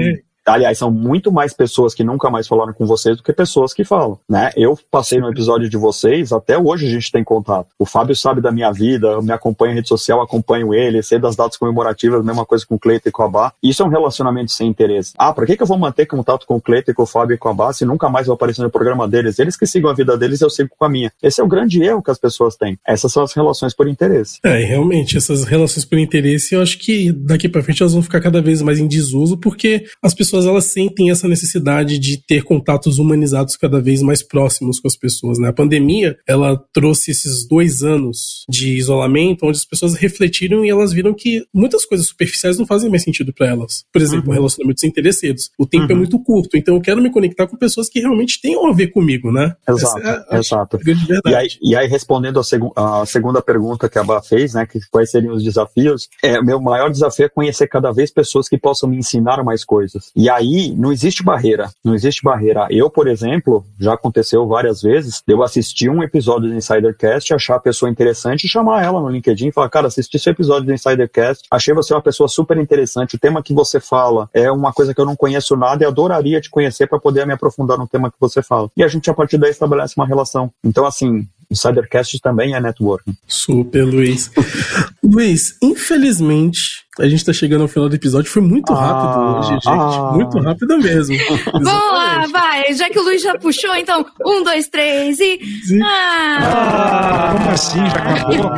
Aliás, 0.49 0.79
são 0.79 0.91
muito 0.91 1.31
mais 1.31 1.53
pessoas 1.53 1.95
que 1.95 2.03
nunca 2.03 2.31
mais 2.31 2.47
falaram 2.47 2.73
com 2.73 2.87
vocês 2.87 3.17
do 3.17 3.23
que 3.23 3.33
pessoas 3.33 3.73
que 3.73 3.85
falam, 3.85 4.19
né? 4.29 4.51
Eu 4.57 4.79
passei 4.91 5.21
no 5.21 5.31
episódio 5.31 5.69
de 5.69 5.77
vocês, 5.77 6.33
até 6.33 6.59
hoje 6.59 6.87
a 6.87 6.91
gente 6.91 7.13
tem 7.13 7.23
contato. 7.23 7.69
O 7.79 7.87
Fábio 7.87 8.17
sabe 8.17 8.41
da 8.41 8.51
minha 8.51 8.73
vida, 8.73 9.21
me 9.23 9.33
acompanha 9.33 9.73
em 9.73 9.77
rede 9.77 9.89
social, 9.89 10.21
acompanho 10.21 10.75
ele, 10.75 11.03
sei 11.03 11.19
das 11.19 11.37
datas 11.37 11.57
comemorativas, 11.57 12.25
mesma 12.25 12.45
coisa 12.45 12.65
com 12.67 12.75
o 12.75 12.79
Cleiton 12.79 13.09
e 13.09 13.13
com 13.13 13.23
a 13.23 13.29
Bá. 13.29 13.53
Isso 13.63 13.83
é 13.83 13.87
um 13.87 13.91
relacionamento 13.91 14.53
sem 14.53 14.69
interesse. 14.69 15.13
Ah, 15.19 15.33
por 15.33 15.47
que, 15.47 15.57
que 15.57 15.63
eu 15.63 15.67
vou 15.67 15.79
manter 15.79 16.07
contato 16.07 16.47
com 16.47 16.57
o 16.57 16.61
Cleiton 16.61 16.93
com 16.95 17.03
o 17.03 17.07
Fábio 17.07 17.35
e 17.35 17.39
com 17.39 17.49
a 17.49 17.55
Bá 17.55 17.73
se 17.73 17.85
nunca 17.85 18.09
mais 18.09 18.27
vou 18.27 18.35
aparecer 18.35 18.63
no 18.63 18.71
programa 18.71 19.07
deles? 19.07 19.39
Eles 19.39 19.57
que 19.57 19.67
sigam 19.67 19.91
a 19.91 19.95
vida 19.95 20.17
deles, 20.17 20.41
eu 20.41 20.51
sigo 20.51 20.71
com 20.77 20.85
a 20.85 20.89
minha. 20.89 21.13
Esse 21.23 21.41
é 21.41 21.45
o 21.45 21.49
grande 21.49 21.83
erro 21.83 22.03
que 22.03 22.11
as 22.11 22.19
pessoas 22.19 22.57
têm. 22.57 22.79
Essas 22.87 23.13
são 23.13 23.23
as 23.23 23.33
relações 23.33 23.75
por 23.75 23.89
interesse. 23.89 24.39
É, 24.45 24.65
realmente, 24.65 25.17
essas 25.17 25.45
relações 25.45 25.85
por 25.85 25.99
interesse, 25.99 26.55
eu 26.55 26.63
acho 26.63 26.79
que 26.79 27.13
daqui 27.13 27.49
para 27.49 27.63
frente 27.63 27.83
elas 27.83 27.93
vão 27.93 28.03
ficar 28.03 28.21
cada 28.21 28.41
vez 28.41 28.63
mais 28.63 28.79
em 28.79 28.89
desuso, 28.89 29.37
porque 29.37 29.87
as 30.03 30.15
pessoas 30.15 30.38
elas 30.47 30.67
sentem 30.67 31.11
essa 31.11 31.29
necessidade 31.29 31.99
de 31.99 32.17
ter 32.17 32.43
contatos 32.43 32.99
humanizados 32.99 33.57
cada 33.57 33.81
vez 33.81 34.03
mais 34.03 34.23
próximos 34.23 34.81
com 34.81 34.89
as 34.89 34.97
pessoas. 34.97 35.39
Né? 35.39 35.49
A 35.49 35.53
pandemia 35.53 36.17
ela 36.27 36.63
trouxe 36.73 37.11
esses 37.11 37.47
dois 37.47 37.83
anos 37.83 38.45
de 38.49 38.77
isolamento, 38.77 39.47
onde 39.47 39.59
as 39.59 39.65
pessoas 39.65 39.95
refletiram 39.95 40.65
e 40.65 40.71
elas 40.71 40.93
viram 40.93 41.15
que 41.15 41.45
muitas 41.53 41.85
coisas 41.85 42.07
superficiais 42.07 42.59
não 42.59 42.67
fazem 42.67 42.91
mais 42.91 43.03
sentido 43.03 43.33
para 43.33 43.49
elas. 43.49 43.85
Por 43.93 44.03
exemplo, 44.03 44.29
uhum. 44.29 44.35
relacionamentos 44.35 44.85
interesseiros. 44.85 45.51
O 45.59 45.67
tempo 45.67 45.85
é 45.85 45.87
uhum. 45.89 45.93
é 45.93 45.97
muito 45.97 46.19
curto, 46.23 46.57
então 46.57 46.75
eu 46.75 46.81
quero 46.81 47.01
me 47.01 47.11
conectar 47.11 47.47
com 47.47 47.57
pessoas 47.57 47.89
que 47.89 48.01
realmente 48.01 48.41
tenham 48.41 48.67
a 48.67 48.73
ver 48.73 48.89
comigo, 48.89 49.33
né? 49.33 49.55
Exato, 49.69 50.07
é, 50.07 50.39
exato. 50.39 50.79
E 51.27 51.35
aí, 51.35 51.49
e 51.63 51.77
aí, 51.77 51.89
respondendo 51.89 52.41
a, 52.41 53.03
a, 53.03 53.07
segunda 53.07 53.43
pergunta 53.43 53.89
que 53.89 53.99
a 53.99 54.05
Bá 54.05 54.23
fez, 54.23 54.55
né, 54.55 54.67
que 54.67 54.79
quais 54.91 55.11
seriam 55.11 55.35
os 55.35 55.43
desafios, 55.43 56.09
é, 56.23 56.41
meu 56.41 56.61
maior 56.61 56.91
desafio 56.91 57.27
é 57.27 57.29
conhecer 57.29 57.69
cada 57.69 57.93
vez 57.93 58.11
pessoas 58.11 58.49
que 58.49 58.59
possam 58.59 58.89
me 58.89 58.97
ensinar 58.97 59.43
mais 59.45 59.65
coisas. 59.65 60.11
E 60.15 60.28
aí, 60.29 60.75
não 60.77 60.93
existe 60.93 61.23
barreira, 61.23 61.71
não 61.85 61.95
existe 61.95 62.23
barreira. 62.23 62.67
Eu, 62.71 62.91
por 62.91 63.09
exemplo, 63.09 63.65
já 63.79 63.95
aconteceu 63.95 64.47
várias 64.47 64.83
vezes, 64.83 65.23
eu 65.27 65.43
assistir 65.43 65.89
um 65.89 66.03
episódio 66.03 66.49
do 66.49 66.55
Insidercast, 66.55 67.35
achar 67.35 67.57
a 67.57 67.61
pessoa 67.61 67.91
interessante 67.91 68.45
e 68.45 68.49
chamar 68.49 68.85
ela 68.85 69.01
no 69.01 69.09
LinkedIn 69.09 69.49
e 69.49 69.53
falar, 69.53 69.69
cara, 69.69 69.87
assisti 69.87 70.17
esse 70.17 70.31
episódio 70.31 70.67
do 70.67 70.73
Insidercast, 70.73 71.47
achei 71.51 71.75
você 71.75 71.95
uma 71.95 72.03
pessoa 72.03 72.29
super 72.29 72.57
interessante, 72.57 73.17
o 73.17 73.19
tema 73.19 73.43
que 73.43 73.55
você 73.55 73.81
fala 73.81 74.29
é 74.33 74.51
uma 74.51 74.73
coisa 74.73 74.95
que 74.95 75.01
eu 75.01 75.07
não 75.07 75.17
conheço 75.17 75.57
nada 75.57 75.85
e 75.85 75.87
adoraria 75.87 76.41
te 76.41 76.51
conhecer 76.51 76.87
para 76.87 76.99
poder 76.99 77.27
me 77.27 77.33
aprofundar 77.33 77.79
no 77.79 77.87
tema 77.87 78.11
que 78.11 78.17
você 78.21 78.43
fala. 78.43 78.71
E 78.77 78.83
a 78.83 78.89
gente, 78.89 79.11
a 79.11 79.15
partir 79.15 79.39
daí, 79.39 79.51
estabelece 79.51 79.95
uma 79.97 80.07
relação. 80.07 80.51
Então, 80.65 80.85
assim, 80.85 81.27
Insidercast 81.51 82.21
também 82.21 82.55
é 82.55 82.61
networking. 82.61 83.17
Super, 83.27 83.85
Luiz. 83.85 84.31
Luiz, 85.03 85.57
infelizmente, 85.63 86.87
a 86.99 87.09
gente 87.09 87.25
tá 87.25 87.33
chegando 87.33 87.63
ao 87.63 87.69
final 87.69 87.89
do 87.89 87.95
episódio. 87.95 88.31
Foi 88.31 88.43
muito 88.43 88.73
rápido 88.73 89.09
ah, 89.09 89.39
hoje, 89.39 89.49
gente. 89.51 89.69
Ah. 89.69 90.13
Muito 90.15 90.39
rápido 90.39 90.79
mesmo. 90.79 91.17
Boa, 91.53 92.27
vai. 92.33 92.73
Já 92.75 92.91
que 92.91 92.99
o 92.99 93.03
Luiz 93.03 93.23
já 93.23 93.39
puxou, 93.39 93.75
então, 93.75 94.05
um, 94.25 94.43
dois, 94.43 94.69
três 94.69 95.19
e. 95.21 95.39
Ah. 95.83 96.39
ah 96.41 97.35
como 97.37 97.51
assim? 97.51 97.79
Já 97.79 97.97
acabou? 97.97 98.51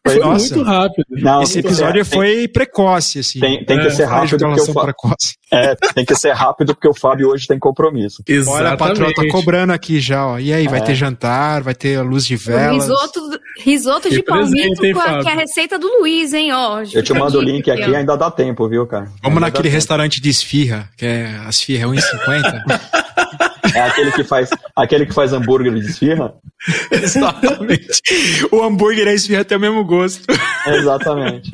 Foi 0.06 0.18
Nossa. 0.18 0.54
muito 0.54 0.68
rápido. 0.68 1.06
Não, 1.10 1.42
Esse 1.42 1.58
episódio 1.60 2.04
foi 2.04 2.48
precoce, 2.48 3.20
assim. 3.20 3.40
Tem, 3.40 3.64
tem 3.64 3.78
que 3.80 3.86
é, 3.86 3.90
ser 3.90 4.04
rápido 4.04 4.38
porque 4.38 4.60
eu 4.60 4.74
precoce. 4.74 5.40
É, 5.52 5.74
tem 5.94 6.04
que 6.04 6.14
ser 6.14 6.30
rápido 6.30 6.76
porque 6.76 6.86
o 6.86 6.94
Fábio 6.94 7.28
hoje 7.30 7.48
tem 7.48 7.58
compromisso. 7.58 8.22
Exatamente. 8.24 8.64
Olha, 8.64 8.72
a 8.72 8.76
patroa 8.76 9.12
tá 9.12 9.28
cobrando 9.28 9.72
aqui 9.72 9.98
já, 9.98 10.24
ó. 10.24 10.38
E 10.38 10.52
aí, 10.52 10.68
vai 10.68 10.78
é. 10.78 10.84
ter 10.84 10.94
jantar, 10.94 11.60
vai 11.60 11.74
ter 11.74 12.00
luz 12.02 12.24
de 12.24 12.36
velas. 12.36 12.84
Risoto, 12.84 13.20
risoto 13.58 14.08
de 14.08 14.22
palmito, 14.22 14.80
que 14.80 14.88
é 14.88 15.32
a 15.32 15.34
receita 15.34 15.78
do 15.78 15.86
Luiz, 15.98 16.32
hein, 16.32 16.52
ó. 16.52 16.82
Eu 16.92 17.02
te 17.02 17.12
mando 17.12 17.38
o 17.38 17.42
link 17.42 17.70
aqui, 17.70 17.82
aqui, 17.82 17.94
ainda 17.94 18.16
dá 18.16 18.30
tempo, 18.30 18.68
viu, 18.68 18.86
cara? 18.86 19.04
Vamos 19.22 19.36
ainda 19.36 19.40
naquele 19.40 19.68
restaurante 19.68 20.20
de 20.20 20.28
esfirra, 20.28 20.88
que 20.96 21.06
é 21.06 21.36
as 21.46 21.56
esfirra 21.56 21.84
é 21.84 21.86
1,50. 21.86 23.00
É 23.74 23.82
aquele 23.82 24.10
que 24.10 24.24
faz, 24.24 24.50
aquele 24.74 25.06
que 25.06 25.14
faz 25.14 25.32
hambúrguer 25.32 25.72
de 25.72 25.80
esfirra? 25.80 26.34
Exatamente. 26.90 28.00
O 28.50 28.62
hambúrguer 28.62 29.06
e 29.06 29.10
a 29.10 29.14
esfirra 29.14 29.44
tem 29.44 29.56
o 29.56 29.60
mesmo 29.60 29.84
gosto. 29.84 30.24
Exatamente. 30.66 31.50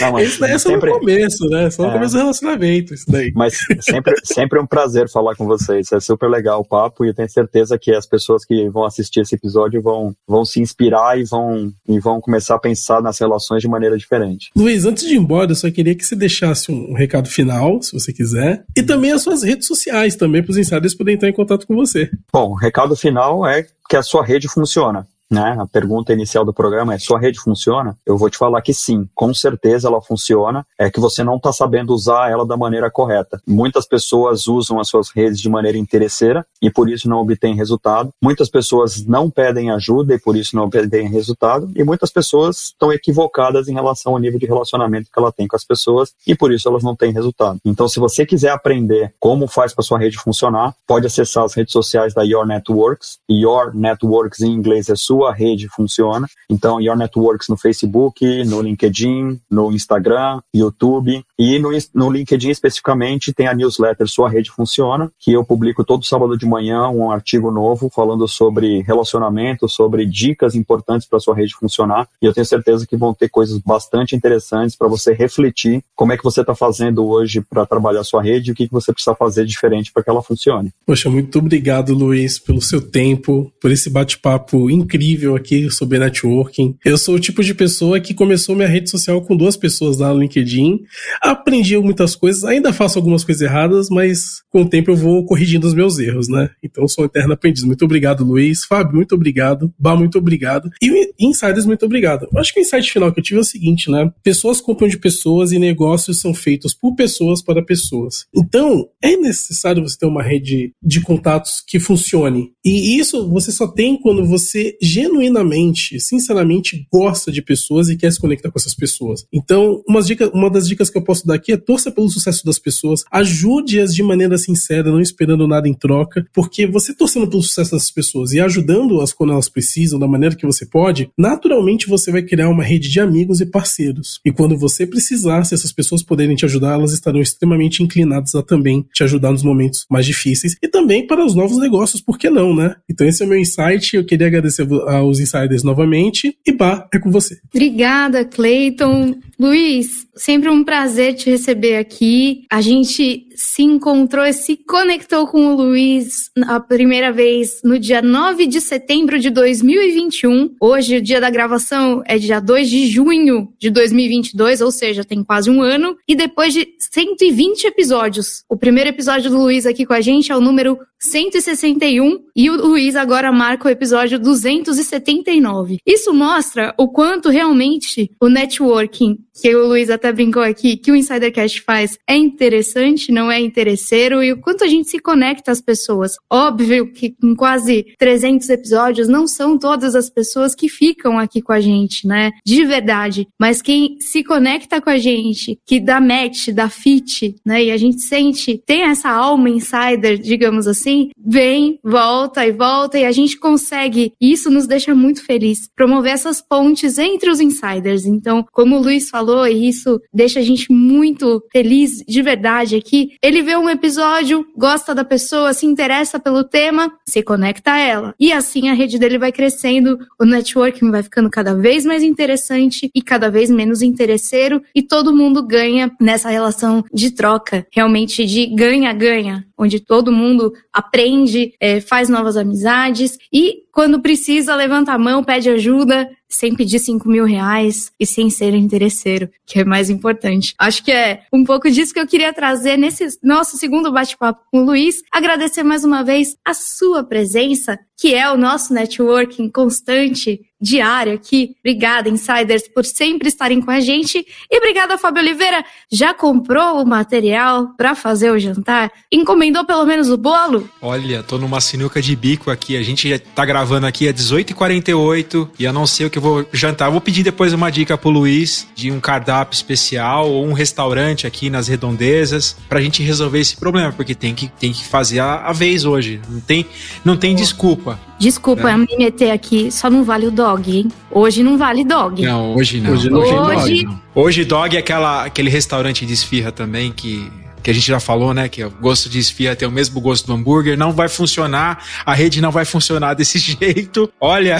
Não, 0.00 0.12
mas 0.12 0.28
isso 0.28 0.40
daí 0.40 0.52
é 0.52 0.58
só 0.58 0.70
sempre... 0.70 0.90
no 0.90 0.98
começo, 0.98 1.48
né? 1.48 1.70
Só 1.70 1.82
no 1.82 1.90
é. 1.90 1.92
começo 1.92 2.14
do 2.14 2.18
relacionamento, 2.18 2.94
isso 2.94 3.04
daí. 3.08 3.32
Mas 3.34 3.54
sempre, 3.80 4.14
sempre 4.24 4.58
é 4.58 4.62
um 4.62 4.66
prazer 4.66 5.08
falar 5.08 5.34
com 5.34 5.46
vocês. 5.46 5.90
É 5.92 6.00
super 6.00 6.28
legal 6.28 6.60
o 6.60 6.64
papo 6.64 7.04
e 7.04 7.08
eu 7.08 7.14
tenho 7.14 7.28
certeza 7.28 7.78
que 7.78 7.92
as 7.92 8.06
pessoas 8.06 8.44
que 8.44 8.68
vão 8.68 8.84
assistir 8.84 9.20
esse 9.20 9.34
episódio 9.34 9.82
vão, 9.82 10.14
vão 10.26 10.44
se 10.44 10.60
inspirar 10.60 11.18
e 11.18 11.24
vão, 11.24 11.72
e 11.88 11.98
vão 11.98 12.20
começar 12.20 12.54
a 12.54 12.58
pensar 12.58 13.02
nas 13.02 13.18
relações 13.18 13.62
de 13.62 13.68
maneira 13.68 13.96
diferente. 13.96 14.50
Luiz, 14.56 14.84
antes 14.84 15.06
de 15.06 15.14
ir 15.14 15.18
embora, 15.18 15.50
eu 15.50 15.56
só 15.56 15.70
queria 15.70 15.94
que 15.94 16.04
você 16.04 16.16
deixasse 16.16 16.70
um 16.70 16.94
recado 16.94 17.28
final, 17.28 17.82
se 17.82 17.92
você 17.92 18.12
quiser, 18.12 18.64
e 18.76 18.82
também 18.82 19.12
as 19.12 19.22
suas 19.22 19.42
redes 19.42 19.66
sociais 19.66 20.16
também, 20.16 20.42
para 20.42 20.50
os 20.50 20.58
insiders 20.58 20.94
poderem 20.94 21.16
entrar 21.16 21.28
em 21.28 21.32
contato 21.32 21.66
com 21.66 21.74
você. 21.74 22.10
Bom, 22.32 22.50
o 22.50 22.54
recado 22.54 22.96
final 22.96 23.46
é 23.46 23.66
que 23.88 23.96
a 23.96 24.02
sua 24.02 24.24
rede 24.24 24.48
funciona 24.48 25.06
né? 25.30 25.56
A 25.58 25.66
pergunta 25.66 26.12
inicial 26.12 26.44
do 26.44 26.52
programa 26.52 26.94
é: 26.94 26.98
sua 26.98 27.18
rede 27.18 27.40
funciona? 27.40 27.96
Eu 28.04 28.16
vou 28.16 28.30
te 28.30 28.38
falar 28.38 28.60
que 28.62 28.72
sim, 28.72 29.08
com 29.14 29.32
certeza 29.34 29.88
ela 29.88 30.00
funciona. 30.00 30.64
É 30.78 30.90
que 30.90 31.00
você 31.00 31.24
não 31.24 31.36
está 31.36 31.52
sabendo 31.52 31.92
usar 31.92 32.30
ela 32.30 32.46
da 32.46 32.56
maneira 32.56 32.90
correta. 32.90 33.40
Muitas 33.46 33.86
pessoas 33.86 34.46
usam 34.46 34.78
as 34.78 34.88
suas 34.88 35.10
redes 35.10 35.40
de 35.40 35.48
maneira 35.48 35.78
interesseira 35.78 36.46
e 36.60 36.70
por 36.70 36.88
isso 36.88 37.08
não 37.08 37.18
obtêm 37.18 37.54
resultado. 37.54 38.10
Muitas 38.22 38.48
pessoas 38.48 39.04
não 39.04 39.30
pedem 39.30 39.70
ajuda 39.70 40.14
e 40.14 40.18
por 40.18 40.36
isso 40.36 40.54
não 40.56 40.64
obtêm 40.64 41.08
resultado. 41.08 41.70
E 41.74 41.82
muitas 41.82 42.10
pessoas 42.10 42.64
estão 42.64 42.92
equivocadas 42.92 43.68
em 43.68 43.74
relação 43.74 44.12
ao 44.12 44.18
nível 44.18 44.38
de 44.38 44.46
relacionamento 44.46 45.10
que 45.12 45.18
ela 45.18 45.32
tem 45.32 45.48
com 45.48 45.56
as 45.56 45.64
pessoas 45.64 46.12
e 46.26 46.34
por 46.34 46.52
isso 46.52 46.68
elas 46.68 46.82
não 46.82 46.94
têm 46.94 47.12
resultado. 47.12 47.58
Então, 47.64 47.88
se 47.88 47.98
você 47.98 48.24
quiser 48.24 48.50
aprender 48.50 49.12
como 49.18 49.46
faz 49.46 49.74
para 49.74 49.84
sua 49.84 49.98
rede 49.98 50.18
funcionar, 50.18 50.74
pode 50.86 51.06
acessar 51.06 51.44
as 51.44 51.54
redes 51.54 51.72
sociais 51.72 52.14
da 52.14 52.22
Your 52.22 52.46
Networks. 52.46 53.18
Your 53.30 53.74
Networks 53.74 54.40
em 54.40 54.52
inglês 54.52 54.88
é 54.88 54.96
sua 54.96 55.13
sua 55.14 55.32
rede 55.32 55.68
funciona. 55.68 56.26
Então, 56.50 56.80
Your 56.80 56.96
Networks 56.96 57.48
no 57.48 57.56
Facebook, 57.56 58.44
no 58.44 58.60
LinkedIn, 58.60 59.40
no 59.48 59.70
Instagram, 59.70 60.40
YouTube 60.52 61.24
e 61.38 61.58
no, 61.60 61.70
no 61.94 62.10
LinkedIn 62.10 62.50
especificamente 62.50 63.32
tem 63.32 63.46
a 63.46 63.54
newsletter 63.54 64.08
Sua 64.08 64.28
Rede 64.28 64.50
Funciona, 64.50 65.10
que 65.20 65.32
eu 65.32 65.44
publico 65.44 65.84
todo 65.84 66.04
sábado 66.04 66.36
de 66.36 66.46
manhã 66.46 66.88
um 66.88 67.12
artigo 67.12 67.50
novo 67.52 67.88
falando 67.94 68.26
sobre 68.26 68.82
relacionamento, 68.82 69.68
sobre 69.68 70.04
dicas 70.04 70.56
importantes 70.56 71.06
para 71.06 71.20
sua 71.20 71.36
rede 71.36 71.54
funcionar. 71.54 72.08
E 72.20 72.26
eu 72.26 72.32
tenho 72.32 72.44
certeza 72.44 72.84
que 72.84 72.96
vão 72.96 73.14
ter 73.14 73.28
coisas 73.28 73.58
bastante 73.58 74.16
interessantes 74.16 74.74
para 74.76 74.88
você 74.88 75.12
refletir 75.12 75.82
como 75.94 76.12
é 76.12 76.16
que 76.16 76.24
você 76.24 76.40
está 76.40 76.56
fazendo 76.56 77.06
hoje 77.06 77.40
para 77.40 77.64
trabalhar 77.64 78.02
sua 78.02 78.22
rede 78.22 78.50
e 78.50 78.52
o 78.52 78.54
que, 78.54 78.66
que 78.66 78.72
você 78.72 78.92
precisa 78.92 79.14
fazer 79.14 79.44
diferente 79.44 79.92
para 79.92 80.02
que 80.02 80.10
ela 80.10 80.22
funcione. 80.22 80.72
Poxa, 80.84 81.08
muito 81.08 81.38
obrigado, 81.38 81.94
Luiz, 81.94 82.38
pelo 82.38 82.60
seu 82.60 82.80
tempo, 82.80 83.52
por 83.60 83.70
esse 83.70 83.88
bate-papo 83.88 84.68
incrível 84.68 85.03
incrível 85.04 85.36
aqui 85.36 85.70
sobre 85.70 85.98
networking. 85.98 86.76
Eu 86.84 86.96
sou 86.96 87.16
o 87.16 87.20
tipo 87.20 87.42
de 87.42 87.54
pessoa 87.54 88.00
que 88.00 88.14
começou 88.14 88.56
minha 88.56 88.68
rede 88.68 88.88
social 88.88 89.20
com 89.22 89.36
duas 89.36 89.56
pessoas 89.56 89.98
lá 89.98 90.12
no 90.12 90.20
LinkedIn. 90.20 90.80
Aprendi 91.20 91.76
muitas 91.78 92.16
coisas, 92.16 92.44
ainda 92.44 92.72
faço 92.72 92.98
algumas 92.98 93.22
coisas 93.22 93.42
erradas, 93.42 93.88
mas 93.90 94.42
com 94.50 94.62
o 94.62 94.68
tempo 94.68 94.90
eu 94.90 94.96
vou 94.96 95.24
corrigindo 95.24 95.66
os 95.66 95.74
meus 95.74 95.98
erros, 95.98 96.28
né? 96.28 96.48
Então 96.62 96.88
sou 96.88 97.04
um 97.04 97.06
eterno 97.06 97.34
aprendiz. 97.34 97.64
Muito 97.64 97.84
obrigado, 97.84 98.24
Luiz. 98.24 98.64
Fábio, 98.64 98.96
muito 98.96 99.14
obrigado. 99.14 99.72
Bah, 99.78 99.96
muito 99.96 100.18
obrigado. 100.18 100.70
E 100.82 101.12
Insiders, 101.18 101.66
muito 101.66 101.84
obrigado. 101.84 102.28
Acho 102.36 102.52
que 102.52 102.60
o 102.60 102.62
insight 102.62 102.90
final 102.90 103.12
que 103.12 103.20
eu 103.20 103.24
tive 103.24 103.38
é 103.38 103.40
o 103.40 103.44
seguinte, 103.44 103.90
né? 103.90 104.10
Pessoas 104.22 104.60
compram 104.60 104.88
de 104.88 104.98
pessoas 104.98 105.52
e 105.52 105.58
negócios 105.58 106.20
são 106.20 106.34
feitos 106.34 106.74
por 106.74 106.94
pessoas 106.94 107.42
para 107.42 107.62
pessoas. 107.62 108.26
Então, 108.34 108.88
é 109.02 109.16
necessário 109.16 109.82
você 109.82 109.98
ter 109.98 110.06
uma 110.06 110.22
rede 110.22 110.72
de 110.82 111.00
contatos 111.00 111.62
que 111.66 111.78
funcione. 111.78 112.52
E 112.64 112.98
isso 112.98 113.28
você 113.28 113.52
só 113.52 113.66
tem 113.66 113.96
quando 114.00 114.24
você 114.24 114.76
genuinamente, 114.94 115.98
sinceramente 115.98 116.86
gosta 116.92 117.32
de 117.32 117.42
pessoas 117.42 117.88
e 117.88 117.96
quer 117.96 118.12
se 118.12 118.20
conectar 118.20 118.50
com 118.50 118.58
essas 118.58 118.74
pessoas. 118.74 119.26
Então, 119.32 119.82
uma, 119.88 120.00
dica, 120.00 120.30
uma 120.32 120.48
das 120.48 120.68
dicas 120.68 120.88
que 120.88 120.96
eu 120.96 121.02
posso 121.02 121.26
dar 121.26 121.34
aqui 121.34 121.50
é 121.50 121.56
torça 121.56 121.90
pelo 121.90 122.08
sucesso 122.08 122.44
das 122.44 122.60
pessoas, 122.60 123.02
ajude-as 123.10 123.92
de 123.92 124.02
maneira 124.04 124.38
sincera, 124.38 124.90
não 124.90 125.00
esperando 125.00 125.48
nada 125.48 125.68
em 125.68 125.74
troca, 125.74 126.24
porque 126.32 126.64
você 126.64 126.94
torcendo 126.94 127.28
pelo 127.28 127.42
sucesso 127.42 127.72
dessas 127.72 127.90
pessoas 127.90 128.32
e 128.32 128.40
ajudando-as 128.40 129.12
quando 129.12 129.32
elas 129.32 129.48
precisam, 129.48 129.98
da 129.98 130.06
maneira 130.06 130.36
que 130.36 130.46
você 130.46 130.64
pode, 130.64 131.10
naturalmente 131.18 131.88
você 131.88 132.12
vai 132.12 132.22
criar 132.22 132.48
uma 132.48 132.62
rede 132.62 132.88
de 132.88 133.00
amigos 133.00 133.40
e 133.40 133.46
parceiros. 133.46 134.20
E 134.24 134.30
quando 134.30 134.56
você 134.56 134.86
precisar, 134.86 135.42
se 135.42 135.54
essas 135.54 135.72
pessoas 135.72 136.04
puderem 136.04 136.36
te 136.36 136.44
ajudar, 136.44 136.74
elas 136.74 136.92
estarão 136.92 137.20
extremamente 137.20 137.82
inclinadas 137.82 138.34
a 138.36 138.42
também 138.42 138.86
te 138.92 139.02
ajudar 139.02 139.32
nos 139.32 139.42
momentos 139.42 139.86
mais 139.90 140.06
difíceis 140.06 140.56
e 140.62 140.68
também 140.68 141.04
para 141.04 141.24
os 141.24 141.34
novos 141.34 141.58
negócios, 141.58 142.00
por 142.00 142.16
que 142.16 142.30
não, 142.30 142.54
né? 142.54 142.76
Então 142.88 143.06
esse 143.06 143.22
é 143.22 143.26
o 143.26 143.28
meu 143.28 143.38
insight, 143.38 143.96
eu 143.96 144.04
queria 144.04 144.28
agradecer 144.28 144.64
aos 144.88 145.20
insiders 145.20 145.62
novamente 145.62 146.36
e 146.46 146.52
bah, 146.52 146.88
é 146.92 146.98
com 146.98 147.10
você. 147.10 147.38
Obrigada, 147.52 148.24
Clayton. 148.24 149.16
Luiz, 149.38 150.06
sempre 150.14 150.48
um 150.48 150.64
prazer 150.64 151.14
te 151.14 151.30
receber 151.30 151.76
aqui. 151.76 152.44
A 152.50 152.60
gente 152.60 153.28
se 153.34 153.62
encontrou 153.62 154.24
e 154.24 154.32
se 154.32 154.56
conectou 154.56 155.26
com 155.26 155.48
o 155.48 155.56
Luiz 155.56 156.30
a 156.46 156.60
primeira 156.60 157.12
vez 157.12 157.60
no 157.64 157.78
dia 157.78 158.00
9 158.00 158.46
de 158.46 158.60
setembro 158.60 159.18
de 159.18 159.30
2021. 159.30 160.54
Hoje, 160.60 160.96
o 160.96 161.02
dia 161.02 161.20
da 161.20 161.30
gravação 161.30 162.02
é 162.06 162.18
dia 162.18 162.40
2 162.40 162.70
de 162.70 162.86
junho 162.86 163.52
de 163.58 163.70
2022, 163.70 164.60
ou 164.60 164.70
seja, 164.70 165.04
tem 165.04 165.22
quase 165.22 165.50
um 165.50 165.60
ano. 165.60 165.96
E 166.08 166.14
depois 166.14 166.54
de 166.54 166.68
120 166.78 167.64
episódios. 167.64 168.44
O 168.48 168.56
primeiro 168.56 168.90
episódio 168.90 169.30
do 169.30 169.38
Luiz 169.38 169.66
aqui 169.66 169.84
com 169.84 169.92
a 169.92 170.00
gente 170.00 170.30
é 170.30 170.36
o 170.36 170.40
número 170.40 170.78
161 171.04 172.24
e 172.34 172.48
o 172.48 172.56
Luiz 172.56 172.96
agora 172.96 173.30
marca 173.30 173.68
o 173.68 173.70
episódio 173.70 174.18
279. 174.18 175.78
Isso 175.86 176.14
mostra 176.14 176.74
o 176.78 176.88
quanto 176.88 177.28
realmente 177.28 178.10
o 178.20 178.28
networking, 178.28 179.18
que 179.40 179.54
o 179.54 179.66
Luiz 179.66 179.90
até 179.90 180.12
brincou 180.12 180.42
aqui, 180.42 180.76
que 180.76 180.90
o 180.90 180.96
Insidercast 180.96 181.60
faz 181.62 181.98
é 182.08 182.16
interessante, 182.16 183.12
não 183.12 183.23
é 183.30 183.40
interesseiro, 183.40 184.22
e 184.22 184.32
o 184.32 184.40
quanto 184.40 184.64
a 184.64 184.68
gente 184.68 184.88
se 184.88 184.98
conecta 184.98 185.50
às 185.50 185.60
pessoas. 185.60 186.16
Óbvio 186.30 186.92
que 186.92 187.14
em 187.22 187.34
quase 187.34 187.86
300 187.98 188.48
episódios 188.48 189.08
não 189.08 189.26
são 189.26 189.58
todas 189.58 189.94
as 189.94 190.10
pessoas 190.10 190.54
que 190.54 190.68
ficam 190.68 191.18
aqui 191.18 191.40
com 191.42 191.52
a 191.52 191.60
gente, 191.60 192.06
né? 192.06 192.32
De 192.44 192.64
verdade. 192.64 193.26
Mas 193.38 193.62
quem 193.62 193.96
se 194.00 194.22
conecta 194.22 194.80
com 194.80 194.90
a 194.90 194.98
gente, 194.98 195.58
que 195.66 195.80
dá 195.80 196.00
match, 196.00 196.48
dá 196.48 196.68
fit, 196.68 197.34
né? 197.44 197.64
E 197.64 197.70
a 197.70 197.76
gente 197.76 198.00
sente, 198.00 198.62
tem 198.66 198.82
essa 198.82 199.10
alma 199.10 199.48
insider, 199.48 200.18
digamos 200.18 200.66
assim, 200.66 201.10
vem, 201.16 201.78
volta 201.82 202.46
e 202.46 202.52
volta, 202.52 202.98
e 202.98 203.04
a 203.04 203.12
gente 203.12 203.38
consegue, 203.38 204.12
e 204.20 204.32
isso 204.32 204.50
nos 204.50 204.66
deixa 204.66 204.94
muito 204.94 205.24
feliz, 205.24 205.68
promover 205.74 206.12
essas 206.12 206.40
pontes 206.40 206.98
entre 206.98 207.30
os 207.30 207.40
insiders. 207.40 208.04
Então, 208.04 208.44
como 208.52 208.76
o 208.76 208.82
Luiz 208.82 209.10
falou, 209.10 209.46
e 209.46 209.68
isso 209.68 210.00
deixa 210.12 210.40
a 210.40 210.42
gente 210.42 210.72
muito 210.72 211.42
feliz 211.52 212.02
de 212.06 212.22
verdade 212.22 212.76
aqui, 212.76 213.13
ele 213.22 213.42
vê 213.42 213.56
um 213.56 213.68
episódio, 213.68 214.46
gosta 214.56 214.94
da 214.94 215.04
pessoa, 215.04 215.52
se 215.52 215.66
interessa 215.66 216.18
pelo 216.18 216.44
tema, 216.44 216.92
se 217.06 217.22
conecta 217.22 217.72
a 217.72 217.78
ela. 217.78 218.14
E 218.18 218.32
assim 218.32 218.68
a 218.68 218.74
rede 218.74 218.98
dele 218.98 219.18
vai 219.18 219.32
crescendo, 219.32 219.98
o 220.18 220.24
networking 220.24 220.90
vai 220.90 221.02
ficando 221.02 221.30
cada 221.30 221.54
vez 221.54 221.84
mais 221.84 222.02
interessante 222.02 222.90
e 222.94 223.02
cada 223.02 223.30
vez 223.30 223.50
menos 223.50 223.82
interesseiro, 223.82 224.62
e 224.74 224.82
todo 224.82 225.14
mundo 225.14 225.42
ganha 225.42 225.90
nessa 226.00 226.28
relação 226.28 226.84
de 226.92 227.10
troca, 227.10 227.66
realmente 227.70 228.24
de 228.24 228.46
ganha-ganha, 228.46 229.46
onde 229.56 229.80
todo 229.80 230.12
mundo 230.12 230.52
aprende, 230.74 231.54
é, 231.60 231.80
faz 231.80 232.08
novas 232.08 232.36
amizades 232.36 233.16
e 233.32 233.62
quando 233.70 234.00
precisa, 234.00 234.54
levanta 234.54 234.92
a 234.92 234.98
mão, 234.98 235.22
pede 235.24 235.48
ajuda, 235.48 236.10
sem 236.28 236.54
pedir 236.54 236.78
5 236.78 237.08
mil 237.08 237.24
reais 237.24 237.92
e 237.98 238.04
sem 238.06 238.28
ser 238.28 238.54
interesseiro, 238.54 239.28
que 239.46 239.60
é 239.60 239.64
mais 239.64 239.88
importante. 239.88 240.54
Acho 240.58 240.84
que 240.84 240.92
é 240.92 241.22
um 241.32 241.44
pouco 241.44 241.70
disso 241.70 241.94
que 241.94 242.00
eu 242.00 242.06
queria 242.06 242.32
trazer 242.32 242.76
nesse 242.76 243.18
nosso 243.22 243.56
segundo 243.56 243.92
bate-papo 243.92 244.40
com 244.50 244.62
o 244.62 244.64
Luiz. 244.64 245.02
Agradecer 245.12 245.62
mais 245.62 245.84
uma 245.84 246.02
vez 246.02 246.36
a 246.44 246.54
sua 246.54 247.04
presença, 247.04 247.78
que 247.96 248.14
é 248.14 248.30
o 248.30 248.36
nosso 248.36 248.72
networking 248.74 249.48
constante, 249.48 250.40
diário 250.60 251.12
aqui. 251.12 251.56
Obrigada, 251.60 252.08
Insiders, 252.08 252.68
por 252.68 252.84
sempre 252.84 253.28
estarem 253.28 253.60
com 253.60 253.70
a 253.70 253.80
gente. 253.80 254.24
E 254.50 254.56
obrigada, 254.56 254.96
Fábio 254.96 255.22
Oliveira. 255.22 255.64
Já 255.90 256.14
comprou 256.14 256.82
o 256.82 256.86
material 256.86 257.74
para 257.76 257.94
fazer 257.94 258.30
o 258.30 258.38
jantar? 258.38 258.90
Encomendou 259.12 259.64
pelo 259.64 259.84
menos 259.84 260.08
o 260.08 260.16
bolo? 260.16 260.68
Olha, 260.80 261.22
tô 261.22 261.38
numa 261.38 261.60
sinuca 261.60 262.00
de 262.00 262.16
bico 262.16 262.50
aqui. 262.50 262.76
A 262.76 262.82
gente 262.82 263.08
já 263.08 263.18
tá 263.18 263.44
gravando 263.44 263.86
aqui 263.86 264.08
é 264.08 264.12
18h48 264.12 265.50
e 265.58 265.64
eu 265.64 265.72
não 265.72 265.86
sei 265.86 266.06
o 266.06 266.10
que 266.10 266.18
eu 266.18 266.22
vou 266.22 266.46
jantar. 266.52 266.88
Eu 266.88 266.92
vou 266.92 267.00
pedir 267.00 267.22
depois 267.22 267.52
uma 267.52 267.70
dica 267.70 267.98
pro 267.98 268.10
Luiz 268.10 268.66
de 268.74 268.90
um 268.90 269.00
cardápio 269.00 269.54
especial 269.54 270.30
ou 270.30 270.46
um 270.46 270.52
restaurante 270.52 271.26
aqui 271.26 271.50
nas 271.50 271.68
redondezas 271.68 272.56
pra 272.68 272.80
gente 272.80 273.02
resolver 273.02 273.40
esse 273.40 273.56
problema, 273.56 273.92
porque 273.92 274.14
tem 274.14 274.34
que, 274.34 274.48
tem 274.48 274.72
que 274.72 274.84
fazer 274.84 275.20
a, 275.20 275.46
a 275.46 275.52
vez 275.52 275.84
hoje. 275.84 276.20
Não 276.28 276.40
tem, 276.40 276.66
não 277.04 277.16
tem 277.16 277.34
desculpa. 277.34 277.98
Desculpa 278.18 278.70
é. 278.70 278.76
me 278.76 278.86
meter 278.96 279.30
aqui, 279.30 279.70
só 279.70 279.90
não 279.90 280.04
vale 280.04 280.26
o 280.26 280.30
dog, 280.44 280.76
hein? 280.76 280.88
Hoje 281.10 281.42
não 281.42 281.56
vale 281.56 281.84
dog. 281.84 282.22
Não, 282.22 282.54
hoje 282.54 282.80
não. 282.80 282.92
Hoje 282.92 283.10
não 283.10 283.20
hoje... 283.20 283.30
tem 283.64 283.84
dog. 283.86 283.98
Hoje 284.14 284.44
dog 284.44 284.76
é 284.76 284.78
aquela, 284.80 285.24
aquele 285.24 285.48
restaurante 285.48 286.04
de 286.04 286.12
esfirra 286.12 286.52
também 286.52 286.92
que 286.92 287.30
que 287.64 287.70
a 287.70 287.74
gente 287.74 287.86
já 287.86 287.98
falou, 287.98 288.34
né? 288.34 288.46
Que 288.46 288.62
o 288.62 288.70
gosto 288.70 289.08
de 289.08 289.18
esfirra 289.18 289.56
tem 289.56 289.66
o 289.66 289.72
mesmo 289.72 289.98
gosto 289.98 290.26
do 290.26 290.34
hambúrguer, 290.34 290.76
não 290.76 290.92
vai 290.92 291.08
funcionar, 291.08 291.82
a 292.04 292.14
rede 292.14 292.40
não 292.42 292.50
vai 292.50 292.66
funcionar 292.66 293.14
desse 293.16 293.38
jeito. 293.38 294.12
Olha, 294.20 294.58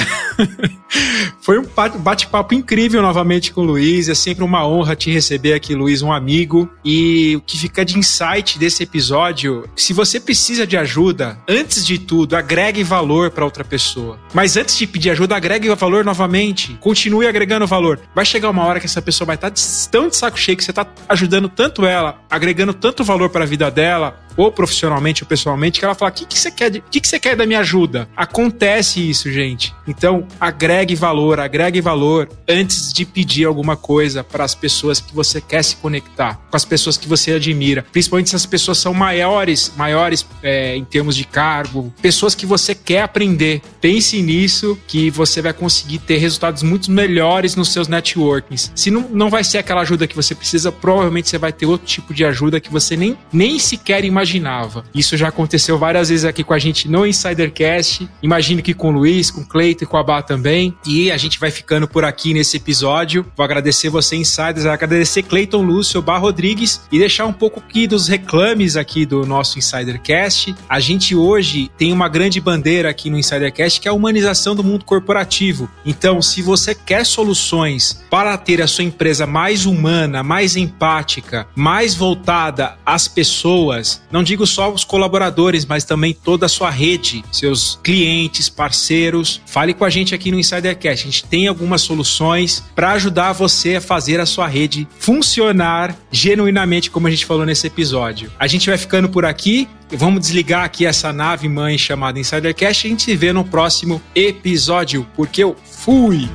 foi 1.42 1.58
um 1.58 1.66
bate-papo 1.98 2.54
incrível 2.54 3.02
novamente 3.02 3.52
com 3.52 3.60
o 3.60 3.64
Luiz. 3.64 4.08
É 4.08 4.14
sempre 4.14 4.42
uma 4.42 4.66
honra 4.66 4.96
te 4.96 5.10
receber 5.10 5.52
aqui, 5.52 5.74
Luiz, 5.74 6.00
um 6.00 6.10
amigo. 6.10 6.68
E 6.82 7.36
o 7.36 7.42
que 7.42 7.58
fica 7.58 7.84
de 7.84 7.98
insight 7.98 8.58
desse 8.58 8.82
episódio: 8.82 9.68
se 9.76 9.92
você 9.92 10.18
precisa 10.18 10.66
de 10.66 10.78
ajuda, 10.78 11.38
antes 11.46 11.84
de 11.84 11.98
tudo, 11.98 12.34
agregue 12.34 12.82
valor 12.82 13.30
para 13.30 13.44
outra 13.44 13.64
pessoa. 13.64 14.18
Mas 14.32 14.56
antes 14.56 14.78
de 14.78 14.86
pedir 14.86 15.10
ajuda, 15.10 15.36
agregue 15.36 15.68
valor 15.74 16.06
novamente. 16.06 16.78
Continue 16.80 17.26
agregando 17.26 17.66
valor. 17.66 18.00
Vai 18.14 18.24
chegar 18.24 18.48
uma 18.48 18.64
hora 18.64 18.80
que 18.80 18.86
essa 18.86 19.02
pessoa 19.02 19.26
vai 19.26 19.36
estar 19.36 19.52
tão 19.90 20.08
de 20.08 20.16
saco 20.16 20.38
cheio 20.38 20.56
que 20.56 20.64
você 20.64 20.70
está 20.70 20.86
ajudando 21.06 21.50
tanto 21.50 21.84
ela, 21.84 22.18
agregando 22.30 22.72
tanto 22.72 22.93
tanto 22.94 23.04
valor 23.04 23.28
para 23.30 23.42
a 23.42 23.46
vida 23.46 23.70
dela, 23.72 24.23
ou 24.36 24.50
profissionalmente 24.50 25.22
ou 25.22 25.28
pessoalmente, 25.28 25.78
que 25.78 25.84
ela 25.84 25.94
fala: 25.94 26.10
o 26.10 26.14
que, 26.14 26.26
que 26.26 26.38
você 26.38 26.50
quer? 26.50 26.70
O 26.70 26.82
que, 26.90 27.00
que 27.00 27.08
você 27.08 27.18
quer 27.18 27.36
da 27.36 27.46
minha 27.46 27.60
ajuda? 27.60 28.08
Acontece 28.16 29.08
isso, 29.08 29.30
gente. 29.30 29.74
Então, 29.86 30.26
agregue 30.40 30.94
valor, 30.94 31.40
agregue 31.40 31.80
valor 31.80 32.28
antes 32.48 32.92
de 32.92 33.04
pedir 33.04 33.44
alguma 33.44 33.76
coisa 33.76 34.24
para 34.24 34.44
as 34.44 34.54
pessoas 34.54 35.00
que 35.00 35.14
você 35.14 35.40
quer 35.40 35.62
se 35.62 35.76
conectar, 35.76 36.40
com 36.50 36.56
as 36.56 36.64
pessoas 36.64 36.96
que 36.96 37.08
você 37.08 37.32
admira. 37.32 37.84
Principalmente 37.92 38.30
se 38.30 38.36
as 38.36 38.46
pessoas 38.46 38.78
são 38.78 38.92
maiores, 38.92 39.72
maiores 39.76 40.26
é, 40.42 40.76
em 40.76 40.84
termos 40.84 41.16
de 41.16 41.24
cargo, 41.24 41.92
pessoas 42.02 42.34
que 42.34 42.46
você 42.46 42.74
quer 42.74 43.02
aprender. 43.02 43.62
Pense 43.80 44.20
nisso 44.20 44.78
que 44.86 45.10
você 45.10 45.40
vai 45.40 45.52
conseguir 45.52 45.98
ter 45.98 46.18
resultados 46.18 46.62
muito 46.62 46.90
melhores 46.90 47.56
nos 47.56 47.72
seus 47.72 47.88
networkings. 47.88 48.72
Se 48.74 48.90
não, 48.90 49.02
não 49.10 49.30
vai 49.30 49.44
ser 49.44 49.58
aquela 49.58 49.82
ajuda 49.82 50.06
que 50.06 50.16
você 50.16 50.34
precisa, 50.34 50.72
provavelmente 50.72 51.28
você 51.28 51.38
vai 51.38 51.52
ter 51.52 51.66
outro 51.66 51.86
tipo 51.86 52.12
de 52.12 52.24
ajuda 52.24 52.60
que 52.60 52.70
você 52.70 52.96
nem, 52.96 53.16
nem 53.32 53.58
sequer 53.58 54.04
imagina 54.04 54.23
imaginava. 54.24 54.84
Isso 54.94 55.16
já 55.16 55.28
aconteceu 55.28 55.78
várias 55.78 56.08
vezes 56.08 56.24
aqui 56.24 56.42
com 56.42 56.54
a 56.54 56.58
gente 56.58 56.88
no 56.88 57.06
Insidercast. 57.06 58.08
Imagino 58.22 58.62
que 58.62 58.72
com 58.72 58.88
o 58.88 58.92
Luiz, 58.92 59.30
com 59.30 59.42
o 59.42 59.46
Cleiton 59.46 59.84
e 59.84 59.86
com 59.86 59.96
a 59.96 60.02
Bá 60.02 60.22
também. 60.22 60.74
E 60.86 61.10
a 61.10 61.16
gente 61.16 61.38
vai 61.38 61.50
ficando 61.50 61.86
por 61.86 62.04
aqui 62.04 62.32
nesse 62.32 62.56
episódio. 62.56 63.24
Vou 63.36 63.44
agradecer 63.44 63.90
você, 63.90 64.16
Insiders, 64.16 64.66
agradecer 64.66 65.22
Cleiton 65.22 65.62
Lúcio, 65.62 66.00
Bá 66.00 66.16
Rodrigues 66.16 66.80
e 66.90 66.98
deixar 66.98 67.26
um 67.26 67.32
pouco 67.32 67.60
aqui 67.60 67.86
dos 67.86 68.08
reclames 68.08 68.76
aqui 68.76 69.04
do 69.04 69.26
nosso 69.26 69.58
Insidercast. 69.58 70.54
A 70.68 70.80
gente 70.80 71.14
hoje 71.14 71.70
tem 71.76 71.92
uma 71.92 72.08
grande 72.08 72.40
bandeira 72.40 72.88
aqui 72.88 73.10
no 73.10 73.18
Insidercast 73.18 73.80
que 73.80 73.88
é 73.88 73.90
a 73.90 73.94
humanização 73.94 74.56
do 74.56 74.64
mundo 74.64 74.84
corporativo. 74.84 75.68
Então, 75.84 76.22
se 76.22 76.40
você 76.40 76.74
quer 76.74 77.04
soluções 77.04 78.02
para 78.10 78.36
ter 78.38 78.62
a 78.62 78.66
sua 78.66 78.84
empresa 78.84 79.26
mais 79.26 79.66
humana, 79.66 80.22
mais 80.22 80.56
empática, 80.56 81.46
mais 81.54 81.94
voltada 81.94 82.76
às 82.86 83.06
pessoas, 83.06 84.02
não 84.14 84.22
digo 84.22 84.46
só 84.46 84.72
os 84.72 84.84
colaboradores, 84.84 85.66
mas 85.66 85.82
também 85.82 86.14
toda 86.14 86.46
a 86.46 86.48
sua 86.48 86.70
rede, 86.70 87.24
seus 87.32 87.80
clientes, 87.82 88.48
parceiros. 88.48 89.40
Fale 89.44 89.74
com 89.74 89.84
a 89.84 89.90
gente 89.90 90.14
aqui 90.14 90.30
no 90.30 90.38
Insidercast. 90.38 91.02
A 91.02 91.10
gente 91.10 91.24
tem 91.24 91.48
algumas 91.48 91.82
soluções 91.82 92.62
para 92.76 92.92
ajudar 92.92 93.32
você 93.32 93.74
a 93.74 93.80
fazer 93.80 94.20
a 94.20 94.26
sua 94.26 94.46
rede 94.46 94.86
funcionar 95.00 95.96
genuinamente, 96.12 96.92
como 96.92 97.08
a 97.08 97.10
gente 97.10 97.26
falou 97.26 97.44
nesse 97.44 97.66
episódio. 97.66 98.30
A 98.38 98.46
gente 98.46 98.68
vai 98.68 98.78
ficando 98.78 99.08
por 99.08 99.24
aqui. 99.24 99.68
Vamos 99.90 100.20
desligar 100.20 100.62
aqui 100.62 100.86
essa 100.86 101.12
nave 101.12 101.48
mãe 101.48 101.76
chamada 101.76 102.16
Insidercast 102.16 102.86
e 102.86 102.86
a 102.86 102.90
gente 102.90 103.02
se 103.02 103.16
vê 103.16 103.32
no 103.32 103.44
próximo 103.44 104.00
episódio, 104.14 105.04
porque 105.16 105.42
eu 105.42 105.56
fui! 105.64 106.30